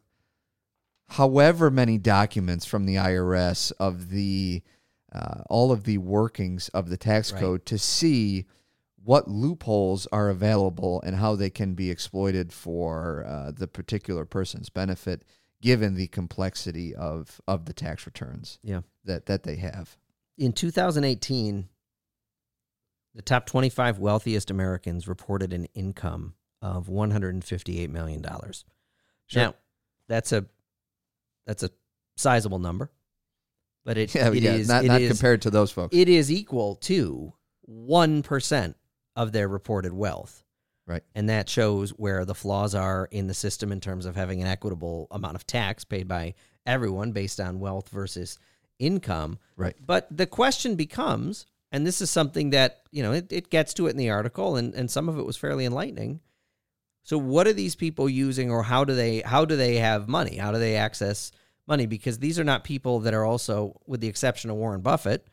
however 1.10 1.72
many 1.72 1.98
documents 1.98 2.66
from 2.66 2.86
the 2.86 2.96
IRS 2.96 3.72
of 3.80 4.10
the 4.10 4.62
uh, 5.12 5.42
all 5.50 5.72
of 5.72 5.86
the 5.86 5.98
workings 5.98 6.70
of 6.70 6.90
the 6.90 6.98
tax 6.98 7.32
Right. 7.32 7.42
code 7.42 7.66
to 7.66 7.78
see 7.78 8.46
what 9.04 9.28
loopholes 9.30 10.06
are 10.12 10.30
available 10.30 11.02
and 11.02 11.16
how 11.16 11.36
they 11.36 11.50
can 11.50 11.74
be 11.76 11.90
exploited 11.90 12.52
for 12.52 13.26
uh, 13.26 13.52
the 13.52 13.68
particular 13.68 14.26
person's 14.26 14.70
benefit, 14.70 15.24
given 15.62 15.96
the 15.96 16.08
complexity 16.08 16.94
of 16.96 17.42
of 17.48 17.66
the 17.66 17.74
tax 17.74 18.06
returns 18.06 18.60
Yeah. 18.64 18.82
that 19.06 19.26
that 19.28 19.44
they 19.44 19.56
have. 19.58 19.98
in 20.38 20.54
2018, 20.54 21.68
the 23.16 23.22
top 23.24 23.46
25 23.48 23.98
wealthiest 24.00 24.52
Americans 24.52 25.08
reported 25.08 25.54
an 25.54 25.66
income 25.74 26.36
of 26.62 26.88
158 26.90 27.90
million 27.90 28.22
dollars. 28.22 28.66
Sure. 29.28 29.42
Now, 29.44 29.56
that's 30.08 30.32
a 30.32 30.46
that's 31.46 31.64
a 31.64 31.72
sizable 32.18 32.60
number, 32.60 32.92
but 33.86 33.98
it, 33.98 34.14
Yeah, 34.16 34.30
it 34.32 34.44
yeah, 34.44 34.54
is- 34.54 34.68
not 34.68 34.86
it 34.86 34.88
not 34.90 35.02
is- 35.02 35.10
compared 35.12 35.42
to 35.44 35.50
those 35.50 35.72
folks. 35.72 35.96
it 35.96 36.08
is 36.10 36.32
equal 36.32 36.76
to 36.76 37.34
1% 37.70 38.76
of 39.16 39.32
their 39.32 39.48
reported 39.48 39.94
wealth. 39.94 40.44
Right. 40.88 41.04
And 41.14 41.30
that 41.30 41.50
shows 41.50 41.90
where 41.92 42.24
the 42.24 42.34
flaws 42.34 42.74
are 42.74 43.10
in 43.12 43.28
the 43.28 43.34
system 43.34 43.74
in 43.74 43.82
terms 43.82 44.06
of 44.06 44.16
having 44.16 44.42
an 44.42 44.48
equitable 44.48 45.08
amount 45.12 45.36
of 45.36 45.46
tax 45.46 45.84
paid 45.84 46.08
by 46.08 46.34
everyone 46.66 47.12
based 47.12 47.42
on 47.42 47.60
wealth 47.60 47.90
versus 47.90 48.40
income. 48.80 49.38
Right. 49.58 49.76
But 49.86 50.08
the 50.10 50.26
question 50.26 50.76
becomes, 50.76 51.46
and 51.74 51.86
this 51.86 52.00
is 52.00 52.10
something 52.10 52.52
that, 52.52 52.84
you 52.92 53.04
know, 53.04 53.12
it, 53.12 53.32
it 53.32 53.50
gets 53.50 53.74
to 53.76 53.88
it 53.88 53.92
in 53.92 53.98
the 53.98 54.10
article 54.10 54.56
and, 54.56 54.74
and 54.74 54.90
some 54.90 55.10
of 55.10 55.20
it 55.20 55.26
was 55.26 55.36
fairly 55.36 55.66
enlightening. 55.66 56.22
So 57.04 57.18
what 57.18 57.48
are 57.48 57.54
these 57.54 57.76
people 57.76 58.10
using 58.10 58.50
or 58.50 58.64
how 58.64 58.86
do 58.86 58.96
they 58.96 59.22
how 59.22 59.44
do 59.44 59.58
they 59.58 59.76
have 59.76 60.08
money? 60.08 60.38
How 60.38 60.52
do 60.52 60.60
they 60.60 60.78
access 60.78 61.32
money? 61.66 61.86
Because 61.86 62.20
these 62.20 62.40
are 62.40 62.46
not 62.46 62.64
people 62.64 63.02
that 63.02 63.14
are 63.14 63.26
also, 63.26 63.82
with 63.86 64.00
the 64.00 64.08
exception 64.08 64.50
of 64.50 64.56
Warren 64.56 64.82
Buffett, 64.82 65.28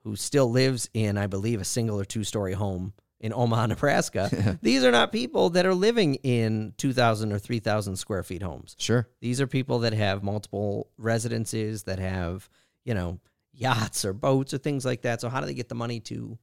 who 0.00 0.16
still 0.16 0.50
lives 0.50 0.88
in, 0.94 1.16
I 1.16 1.26
believe, 1.26 1.60
a 1.60 1.64
single 1.64 2.00
or 2.00 2.04
two 2.04 2.24
story 2.24 2.54
home 2.54 2.92
in 3.20 3.32
Omaha, 3.32 3.66
Nebraska. 3.68 4.58
These 4.62 4.84
are 4.84 4.90
not 4.90 5.12
people 5.12 5.50
that 5.50 5.66
are 5.66 5.74
living 5.74 6.16
in 6.16 6.74
2,000 6.76 7.32
or 7.32 7.38
3,000 7.38 7.96
square 7.96 8.22
feet 8.22 8.42
homes. 8.42 8.76
Sure. 8.78 9.08
These 9.20 9.40
are 9.40 9.46
people 9.46 9.80
that 9.80 9.92
have 9.92 10.22
multiple 10.22 10.90
residences, 10.98 11.84
that 11.84 11.98
have, 11.98 12.48
you 12.84 12.94
know, 12.94 13.18
yachts 13.52 14.04
or 14.04 14.12
boats 14.12 14.52
or 14.52 14.58
things 14.58 14.84
like 14.84 15.02
that. 15.02 15.20
So, 15.20 15.28
how 15.28 15.40
do 15.40 15.46
they 15.46 15.54
get 15.54 15.68
the 15.68 15.74
money 15.74 16.00
to 16.00 16.38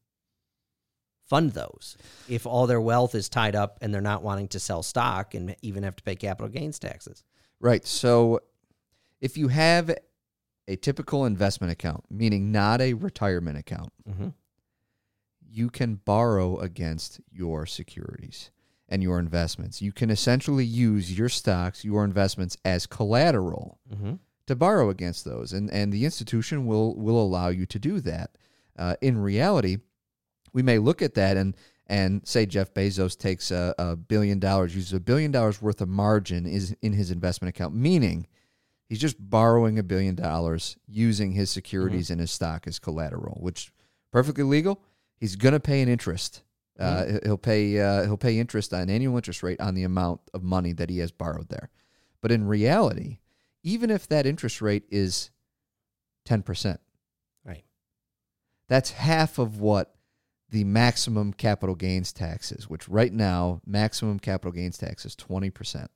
fund 1.29 1.51
those 1.51 1.95
if 2.27 2.45
all 2.45 2.67
their 2.67 2.81
wealth 2.81 3.15
is 3.15 3.29
tied 3.29 3.55
up 3.55 3.77
and 3.81 3.93
they're 3.93 4.01
not 4.01 4.23
wanting 4.23 4.47
to 4.49 4.59
sell 4.59 4.83
stock 4.83 5.33
and 5.35 5.55
even 5.61 5.83
have 5.83 5.95
to 5.95 6.03
pay 6.03 6.15
capital 6.15 6.49
gains 6.49 6.79
taxes? 6.79 7.23
Right. 7.59 7.85
So 7.85 8.39
if 9.21 9.37
you 9.37 9.47
have 9.47 9.95
a 10.67 10.75
typical 10.75 11.25
investment 11.25 11.71
account, 11.71 12.03
meaning 12.09 12.51
not 12.51 12.81
a 12.81 12.93
retirement 12.93 13.57
account, 13.57 13.91
Mm-hmm. 14.09 14.29
You 15.53 15.69
can 15.69 15.95
borrow 15.95 16.57
against 16.59 17.21
your 17.31 17.65
securities 17.65 18.49
and 18.89 19.03
your 19.03 19.19
investments. 19.19 19.81
You 19.81 19.91
can 19.91 20.09
essentially 20.09 20.65
use 20.65 21.15
your 21.17 21.29
stocks, 21.29 21.85
your 21.85 22.03
investments 22.03 22.57
as 22.65 22.85
collateral 22.87 23.79
Mm-hmm. 23.93 24.13
to 24.47 24.55
borrow 24.55 24.89
against 24.89 25.23
those, 25.25 25.53
and 25.53 25.69
and 25.71 25.93
the 25.93 26.05
institution 26.05 26.65
will 26.65 26.95
will 26.95 27.21
allow 27.21 27.49
you 27.49 27.65
to 27.67 27.79
do 27.79 27.99
that. 28.01 28.31
Uh, 28.77 28.95
in 29.01 29.17
reality, 29.17 29.77
we 30.53 30.63
may 30.63 30.79
look 30.79 31.01
at 31.01 31.13
that 31.13 31.37
and 31.37 31.55
and 31.87 32.25
say 32.27 32.45
Jeff 32.45 32.73
Bezos 32.73 33.17
takes 33.17 33.51
a, 33.51 33.75
a 33.77 33.95
billion 33.95 34.39
dollars, 34.39 34.75
uses 34.75 34.93
a 34.93 34.99
billion 34.99 35.31
dollars 35.31 35.61
worth 35.61 35.81
of 35.81 35.89
margin 35.89 36.45
is 36.45 36.75
in 36.81 36.93
his 36.93 37.11
investment 37.11 37.49
account, 37.55 37.75
meaning 37.75 38.25
he's 38.89 38.99
just 38.99 39.17
borrowing 39.19 39.77
a 39.77 39.83
billion 39.83 40.15
dollars 40.15 40.77
using 40.87 41.33
his 41.33 41.49
securities 41.51 42.09
and 42.09 42.19
his 42.21 42.31
stock 42.31 42.65
as 42.67 42.79
collateral, 42.79 43.37
which 43.41 43.71
perfectly 44.11 44.43
legal. 44.43 44.81
He's 45.19 45.35
gonna 45.35 45.59
pay 45.59 45.81
an 45.81 45.89
interest. 45.89 46.41
Uh, 46.79 47.19
He'll 47.23 47.37
pay 47.37 47.79
uh, 47.79 48.03
he'll 48.03 48.17
pay 48.17 48.39
interest 48.39 48.73
on 48.73 48.89
annual 48.89 49.15
interest 49.15 49.43
rate 49.43 49.61
on 49.61 49.75
the 49.75 49.83
amount 49.83 50.21
of 50.33 50.41
money 50.43 50.73
that 50.73 50.89
he 50.89 50.97
has 50.99 51.11
borrowed 51.11 51.49
there. 51.49 51.69
But 52.21 52.31
in 52.31 52.47
reality, 52.47 53.19
even 53.63 53.91
if 53.91 54.07
that 54.07 54.25
interest 54.25 54.61
rate 54.61 54.83
is 54.89 55.29
ten 56.25 56.41
percent, 56.41 56.79
Right. 57.45 57.63
that's 58.67 58.91
half 58.91 59.37
of 59.37 59.59
what 59.59 59.93
the 60.49 60.63
maximum 60.63 61.33
capital 61.33 61.75
gains 61.75 62.11
tax 62.11 62.51
is, 62.51 62.69
which 62.69 62.87
right 62.89 63.13
now 63.13 63.61
maximum 63.65 64.19
capital 64.19 64.51
gains 64.51 64.77
tax 64.77 65.05
is 65.05 65.15
twenty 65.15 65.49
percent 65.51 65.91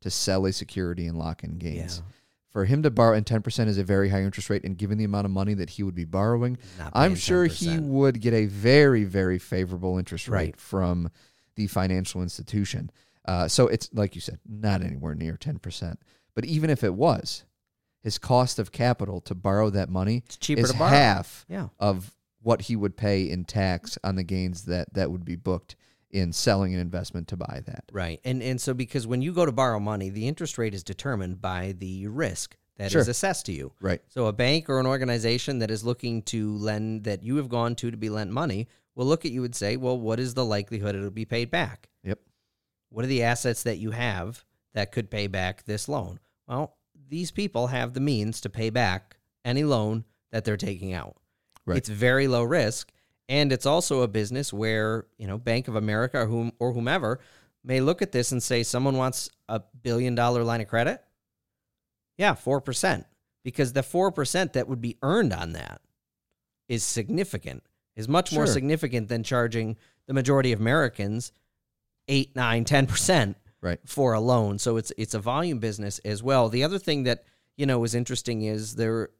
to 0.00 0.10
sell 0.10 0.46
a 0.46 0.52
security 0.52 1.06
and 1.06 1.18
lock 1.18 1.44
in 1.44 1.58
gains. 1.58 1.98
Yeah. 1.98 2.12
For 2.52 2.66
him 2.66 2.82
to 2.82 2.90
borrow, 2.90 3.14
and 3.16 3.26
ten 3.26 3.40
percent 3.42 3.70
is 3.70 3.78
a 3.78 3.84
very 3.84 4.10
high 4.10 4.22
interest 4.22 4.50
rate, 4.50 4.62
and 4.64 4.76
given 4.76 4.98
the 4.98 5.04
amount 5.04 5.24
of 5.24 5.30
money 5.30 5.54
that 5.54 5.70
he 5.70 5.82
would 5.82 5.94
be 5.94 6.04
borrowing, 6.04 6.58
I'm 6.92 7.14
sure 7.14 7.46
he 7.46 7.68
10%. 7.68 7.80
would 7.88 8.20
get 8.20 8.34
a 8.34 8.44
very, 8.46 9.04
very 9.04 9.38
favorable 9.38 9.96
interest 9.98 10.28
rate 10.28 10.36
Right. 10.36 10.56
from 10.56 11.10
the 11.56 11.66
financial 11.66 12.22
institution. 12.22 12.90
Uh, 13.24 13.48
so 13.48 13.68
it's 13.68 13.88
like 13.94 14.14
you 14.14 14.20
said, 14.20 14.38
not 14.46 14.82
anywhere 14.82 15.14
near 15.14 15.36
ten 15.38 15.58
percent. 15.58 15.98
But 16.34 16.44
even 16.44 16.68
if 16.68 16.84
it 16.84 16.94
was, 16.94 17.44
his 18.02 18.18
cost 18.18 18.58
of 18.58 18.70
capital 18.72 19.20
to 19.22 19.34
borrow 19.34 19.70
that 19.70 19.88
money 19.88 20.22
is 20.48 20.72
half 20.72 21.46
Yeah. 21.48 21.68
of 21.78 22.14
what 22.42 22.62
he 22.62 22.76
would 22.76 22.96
pay 22.96 23.30
in 23.30 23.44
tax 23.44 23.96
on 24.04 24.16
the 24.16 24.24
gains 24.24 24.64
that 24.64 24.92
that 24.92 25.10
would 25.10 25.24
be 25.24 25.36
booked 25.36 25.76
in 26.12 26.32
selling 26.32 26.74
an 26.74 26.80
investment 26.80 27.26
to 27.28 27.36
buy 27.36 27.62
that. 27.66 27.84
Right. 27.90 28.20
And 28.24 28.42
and 28.42 28.60
so 28.60 28.74
because 28.74 29.06
when 29.06 29.22
you 29.22 29.32
go 29.32 29.46
to 29.46 29.52
borrow 29.52 29.80
money, 29.80 30.10
the 30.10 30.28
interest 30.28 30.58
rate 30.58 30.74
is 30.74 30.84
determined 30.84 31.40
by 31.40 31.74
the 31.78 32.06
risk 32.06 32.56
that 32.76 32.86
is 32.86 32.92
Sure. 32.92 33.00
assessed 33.02 33.46
to 33.46 33.52
you. 33.52 33.72
Right. 33.80 34.00
So 34.08 34.26
a 34.26 34.32
bank 34.32 34.68
or 34.68 34.78
an 34.78 34.86
organization 34.86 35.58
that 35.60 35.70
is 35.70 35.84
looking 35.84 36.22
to 36.24 36.56
lend 36.56 37.04
that 37.04 37.22
you 37.22 37.36
have 37.36 37.48
gone 37.48 37.74
to 37.76 37.90
to 37.90 37.96
be 37.96 38.10
lent 38.10 38.30
money 38.30 38.68
will 38.94 39.06
look 39.06 39.24
at 39.24 39.32
you 39.32 39.42
and 39.44 39.54
say, 39.54 39.76
"Well, 39.76 39.98
what 39.98 40.20
is 40.20 40.34
the 40.34 40.44
likelihood 40.44 40.94
it'll 40.94 41.10
be 41.10 41.24
paid 41.24 41.50
back? 41.50 41.88
Yep. 42.04 42.20
What 42.90 43.04
are 43.04 43.08
the 43.08 43.22
assets 43.22 43.62
that 43.62 43.78
you 43.78 43.92
have 43.92 44.44
that 44.74 44.92
could 44.92 45.10
pay 45.10 45.26
back 45.26 45.64
this 45.64 45.88
loan?" 45.88 46.20
Well, 46.46 46.76
these 47.08 47.30
people 47.30 47.68
have 47.68 47.94
the 47.94 48.00
means 48.00 48.40
to 48.42 48.50
pay 48.50 48.68
back 48.68 49.16
any 49.44 49.64
loan 49.64 50.04
that 50.30 50.44
they're 50.44 50.56
taking 50.58 50.92
out. 50.92 51.16
Right. 51.64 51.78
It's 51.78 51.88
very 51.88 52.26
low 52.28 52.42
risk, 52.42 52.92
and 53.28 53.52
it's 53.52 53.66
also 53.66 54.02
a 54.02 54.08
business 54.08 54.52
where 54.52 55.06
you 55.18 55.26
know 55.26 55.38
Bank 55.38 55.68
of 55.68 55.76
America 55.76 56.18
or 56.20 56.26
whom 56.26 56.52
or 56.58 56.72
whomever 56.72 57.20
may 57.64 57.80
look 57.80 58.02
at 58.02 58.12
this 58.12 58.32
and 58.32 58.42
say, 58.42 58.62
"Someone 58.62 58.96
wants 58.96 59.30
a 59.48 59.60
billion 59.82 60.14
dollar 60.14 60.44
line 60.44 60.60
of 60.60 60.68
credit." 60.68 61.02
Yeah, 62.18 62.34
four 62.34 62.60
percent, 62.60 63.06
because 63.44 63.72
the 63.72 63.82
four 63.82 64.10
percent 64.12 64.52
that 64.54 64.68
would 64.68 64.80
be 64.80 64.96
earned 65.02 65.32
on 65.32 65.52
that 65.52 65.80
is 66.68 66.82
significant. 66.84 67.62
Is 67.94 68.08
much 68.08 68.32
more 68.32 68.46
significant 68.46 69.08
than 69.08 69.22
charging 69.22 69.76
the 70.06 70.14
majority 70.14 70.52
of 70.52 70.60
Americans 70.60 71.32
eight, 72.08 72.34
nine, 72.34 72.64
ten 72.64 72.86
percent 72.86 73.36
Right. 73.60 73.78
for 73.86 74.12
a 74.14 74.20
loan. 74.20 74.58
So 74.58 74.76
it's 74.76 74.92
it's 74.98 75.14
a 75.14 75.18
volume 75.20 75.58
business 75.60 76.00
as 76.00 76.22
well. 76.22 76.48
The 76.48 76.64
other 76.64 76.78
thing 76.78 77.04
that 77.04 77.24
you 77.56 77.64
know 77.66 77.78
was 77.78 77.94
interesting 77.94 78.42
is 78.42 78.74
there 78.74 79.10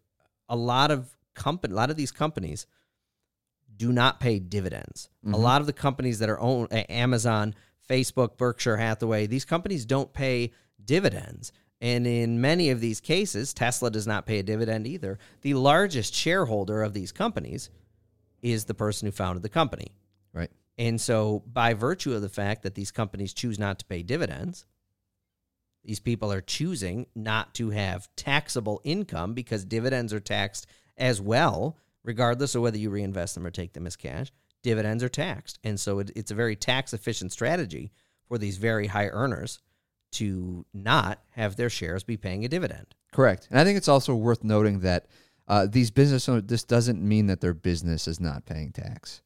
a 0.48 0.56
lot 0.56 0.90
of 0.90 1.14
company, 1.34 1.72
a 1.72 1.76
lot 1.76 1.90
of 1.90 1.96
these 1.96 2.10
companies 2.10 2.66
do 3.82 3.92
not 3.92 4.20
pay 4.20 4.38
dividends. 4.38 5.08
A 5.26 5.30
Mhm. 5.30 5.38
lot 5.40 5.60
of 5.60 5.66
the 5.66 5.72
companies 5.72 6.20
that 6.20 6.30
are 6.30 6.38
owned, 6.38 6.68
Amazon, 6.88 7.52
Facebook, 7.90 8.36
Berkshire 8.36 8.76
Hathaway, 8.76 9.26
these 9.26 9.44
companies 9.44 9.84
don't 9.84 10.12
pay 10.12 10.52
dividends. 10.84 11.50
And 11.80 12.06
in 12.06 12.40
many 12.40 12.70
of 12.70 12.80
these 12.80 13.00
cases, 13.00 13.52
Tesla 13.52 13.90
does 13.90 14.06
not 14.06 14.24
pay 14.24 14.38
a 14.38 14.44
dividend 14.44 14.86
either. 14.86 15.18
The 15.40 15.54
largest 15.54 16.14
shareholder 16.14 16.80
of 16.80 16.92
these 16.92 17.10
companies 17.10 17.70
is 18.40 18.66
the 18.66 18.74
person 18.74 19.06
who 19.06 19.12
founded 19.12 19.42
the 19.42 19.48
company. 19.48 19.88
Right. 20.32 20.52
And 20.78 21.00
so, 21.00 21.42
by 21.44 21.74
virtue 21.74 22.14
of 22.14 22.22
the 22.22 22.28
fact 22.28 22.62
that 22.62 22.76
these 22.76 22.92
companies 22.92 23.34
choose 23.34 23.58
not 23.58 23.80
to 23.80 23.84
pay 23.84 24.04
dividends, 24.04 24.64
these 25.82 25.98
people 25.98 26.30
are 26.30 26.40
choosing 26.40 27.08
not 27.16 27.52
to 27.54 27.70
have 27.70 28.08
taxable 28.14 28.80
income 28.84 29.34
because 29.34 29.64
dividends 29.64 30.12
are 30.12 30.20
taxed 30.20 30.68
as 30.96 31.20
well, 31.20 31.76
regardless 32.04 32.54
of 32.54 32.62
whether 32.62 32.78
you 32.78 32.90
reinvest 32.90 33.34
them 33.34 33.46
or 33.46 33.50
take 33.50 33.72
them 33.72 33.86
as 33.86 33.96
cash. 33.96 34.32
Dividends 34.62 35.02
are 35.02 35.08
taxed, 35.08 35.58
and 35.64 35.78
so 35.78 35.98
it, 35.98 36.10
it's 36.14 36.30
a 36.30 36.36
very 36.36 36.54
tax 36.54 36.92
efficient 36.92 37.32
strategy 37.32 37.90
for 38.28 38.38
these 38.38 38.58
very 38.58 38.86
high 38.86 39.08
earners 39.08 39.58
to 40.12 40.64
not 40.72 41.20
have 41.30 41.56
their 41.56 41.70
shares 41.70 42.04
be 42.04 42.16
paying 42.16 42.44
a 42.44 42.48
dividend. 42.48 42.94
Correct. 43.12 43.48
And 43.50 43.58
I 43.58 43.64
think 43.64 43.76
it's 43.76 43.88
also 43.88 44.14
worth 44.14 44.44
noting 44.44 44.80
that 44.80 45.06
uh, 45.48 45.66
these 45.66 45.90
business 45.90 46.28
owners, 46.28 46.44
this 46.46 46.64
doesn't 46.64 47.02
mean 47.02 47.26
that 47.26 47.40
their 47.40 47.54
business 47.54 48.06
is 48.06 48.20
not 48.20 48.46
paying 48.46 48.72
tax. 48.72 49.22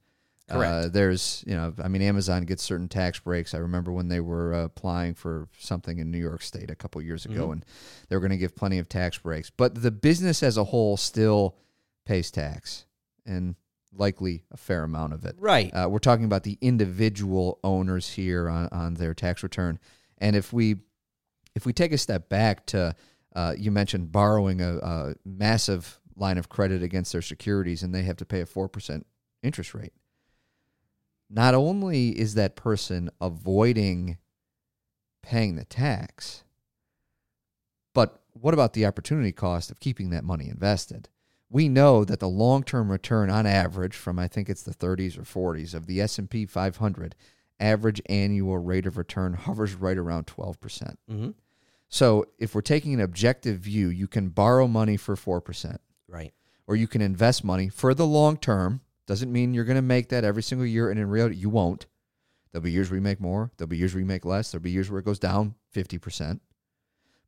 Correct. 0.48 0.72
Uh, 0.72 0.88
there's, 0.88 1.44
you 1.46 1.54
know, 1.54 1.74
I 1.82 1.88
mean, 1.88 2.02
Amazon 2.02 2.44
gets 2.44 2.62
certain 2.62 2.88
tax 2.88 3.18
breaks. 3.18 3.52
I 3.52 3.58
remember 3.58 3.90
when 3.90 4.08
they 4.08 4.20
were 4.20 4.54
uh, 4.54 4.64
applying 4.64 5.14
for 5.14 5.48
something 5.58 5.98
in 5.98 6.10
New 6.10 6.18
York 6.18 6.42
State 6.42 6.70
a 6.70 6.76
couple 6.76 7.02
years 7.02 7.26
ago, 7.26 7.50
and 7.50 7.64
they 8.08 8.16
were 8.16 8.20
going 8.20 8.30
to 8.30 8.36
give 8.36 8.54
plenty 8.54 8.78
of 8.78 8.88
tax 8.88 9.18
breaks. 9.18 9.50
But 9.50 9.82
the 9.82 9.90
business 9.90 10.44
as 10.44 10.56
a 10.56 10.64
whole 10.64 10.96
still 10.96 11.56
pays 12.06 12.30
tax, 12.30 12.86
and 13.26 13.56
likely 13.92 14.44
a 14.50 14.56
fair 14.56 14.84
amount 14.84 15.12
of 15.12 15.24
it. 15.24 15.36
Right. 15.38 15.70
Uh, 15.74 15.88
we're 15.90 15.98
talking 15.98 16.24
about 16.24 16.44
the 16.44 16.56
individual 16.60 17.58
owners 17.62 18.08
here 18.08 18.48
on, 18.48 18.68
on 18.72 18.94
their 18.94 19.12
tax 19.12 19.42
return, 19.42 19.78
and 20.18 20.34
if 20.34 20.52
we 20.52 20.76
if 21.54 21.66
we 21.66 21.72
take 21.72 21.92
a 21.92 21.98
step 21.98 22.30
back 22.30 22.64
to 22.66 22.94
uh, 23.34 23.54
you 23.58 23.70
mentioned 23.70 24.12
borrowing 24.12 24.62
a, 24.62 24.76
a 24.78 25.14
massive 25.24 26.00
line 26.16 26.38
of 26.38 26.48
credit 26.48 26.82
against 26.82 27.12
their 27.12 27.22
securities, 27.22 27.82
and 27.82 27.94
they 27.94 28.02
have 28.02 28.16
to 28.16 28.24
pay 28.24 28.40
a 28.40 28.46
four 28.46 28.68
percent 28.68 29.06
interest 29.42 29.74
rate. 29.74 29.92
Not 31.28 31.54
only 31.54 32.10
is 32.10 32.34
that 32.34 32.56
person 32.56 33.10
avoiding 33.20 34.18
paying 35.22 35.56
the 35.56 35.64
tax, 35.64 36.44
but 37.94 38.22
what 38.32 38.54
about 38.54 38.74
the 38.74 38.86
opportunity 38.86 39.32
cost 39.32 39.70
of 39.70 39.80
keeping 39.80 40.10
that 40.10 40.22
money 40.22 40.48
invested? 40.48 41.08
We 41.48 41.68
know 41.68 42.04
that 42.04 42.18
the 42.20 42.28
long-term 42.28 42.90
return 42.90 43.30
on 43.30 43.46
average 43.46 43.94
from 43.94 44.18
I 44.18 44.26
think 44.28 44.48
it's 44.48 44.62
the 44.62 44.74
30s 44.74 45.16
or 45.18 45.22
40s 45.22 45.74
of 45.74 45.86
the 45.86 46.00
S&P 46.00 46.44
500 46.46 47.14
average 47.60 48.02
annual 48.06 48.58
rate 48.58 48.84
of 48.86 48.98
return 48.98 49.34
hovers 49.34 49.74
right 49.74 49.96
around 49.96 50.26
12%. 50.26 50.56
Mm-hmm. 51.10 51.30
So, 51.88 52.26
if 52.38 52.54
we're 52.54 52.62
taking 52.62 52.94
an 52.94 53.00
objective 53.00 53.58
view, 53.60 53.88
you 53.88 54.08
can 54.08 54.28
borrow 54.30 54.66
money 54.66 54.96
for 54.96 55.14
4% 55.14 55.78
Right. 56.08 56.32
or 56.66 56.74
you 56.74 56.88
can 56.88 57.00
invest 57.00 57.44
money 57.44 57.68
for 57.68 57.94
the 57.94 58.06
long 58.06 58.36
term. 58.38 58.80
Doesn't 59.06 59.32
mean 59.32 59.54
you're 59.54 59.64
going 59.64 59.76
to 59.76 59.82
make 59.82 60.08
that 60.08 60.24
every 60.24 60.42
single 60.42 60.66
year, 60.66 60.90
and 60.90 60.98
in 60.98 61.08
reality, 61.08 61.36
you 61.36 61.48
won't. 61.48 61.86
There'll 62.50 62.64
be 62.64 62.72
years 62.72 62.90
where 62.90 62.96
you 62.96 63.02
make 63.02 63.20
more. 63.20 63.52
There'll 63.56 63.68
be 63.68 63.76
years 63.76 63.94
where 63.94 64.00
you 64.00 64.06
make 64.06 64.24
less. 64.24 64.50
There'll 64.50 64.62
be 64.64 64.70
years 64.72 64.90
where 64.90 64.98
it 64.98 65.04
goes 65.04 65.20
down 65.20 65.54
fifty 65.70 65.96
percent. 65.98 66.42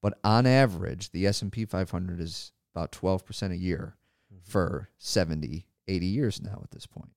But 0.03 0.19
on 0.25 0.45
average, 0.47 1.11
the 1.13 1.27
S 1.27 1.41
and 1.41 1.53
P 1.53 1.65
500 1.65 2.19
is 2.21 2.51
about 2.75 2.91
twelve 2.91 3.25
percent 3.25 3.53
a 3.53 3.57
year 3.57 3.95
for 4.49 4.89
70, 4.99 5.67
80 5.87 6.07
years 6.07 6.41
now 6.43 6.61
at 6.63 6.71
this 6.71 6.87
point. 6.87 7.11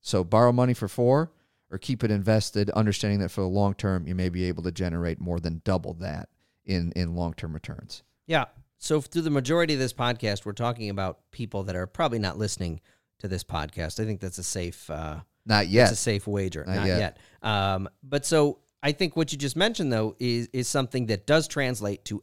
So 0.00 0.24
borrow 0.24 0.52
money 0.52 0.74
for 0.74 0.88
four, 0.88 1.32
or 1.70 1.78
keep 1.78 2.04
it 2.04 2.10
invested, 2.10 2.70
understanding 2.70 3.20
that 3.20 3.30
for 3.30 3.40
the 3.40 3.46
long 3.48 3.74
term, 3.74 4.06
you 4.06 4.14
may 4.14 4.28
be 4.28 4.44
able 4.44 4.62
to 4.64 4.70
generate 4.72 5.20
more 5.20 5.40
than 5.40 5.62
double 5.64 5.94
that 5.94 6.28
in 6.64 6.92
in 6.94 7.14
long 7.14 7.34
term 7.34 7.52
returns. 7.54 8.02
Yeah. 8.26 8.44
So 8.78 9.00
through 9.00 9.22
the 9.22 9.30
majority 9.30 9.72
of 9.74 9.80
this 9.80 9.92
podcast, 9.94 10.44
we're 10.44 10.52
talking 10.52 10.90
about 10.90 11.20
people 11.30 11.62
that 11.64 11.74
are 11.76 11.86
probably 11.86 12.18
not 12.18 12.36
listening 12.38 12.80
to 13.20 13.28
this 13.28 13.42
podcast. 13.44 13.98
I 13.98 14.04
think 14.04 14.20
that's 14.20 14.38
a 14.38 14.42
safe. 14.42 14.90
Uh, 14.90 15.20
Not 15.46 15.64
It's 15.64 15.72
yet. 15.72 15.92
a 15.92 15.96
safe 15.96 16.26
wager. 16.26 16.64
Not 16.66 16.76
Not, 16.76 16.86
yet. 16.86 16.98
yet. 16.98 17.18
Um, 17.50 17.88
but 18.02 18.26
so 18.26 18.58
I 18.82 18.92
think 18.92 19.16
what 19.16 19.32
you 19.32 19.38
just 19.38 19.56
mentioned 19.56 19.90
though 19.92 20.16
is 20.18 20.48
is 20.52 20.68
something 20.68 21.06
that 21.06 21.26
does 21.26 21.48
translate 21.48 22.04
to 22.06 22.22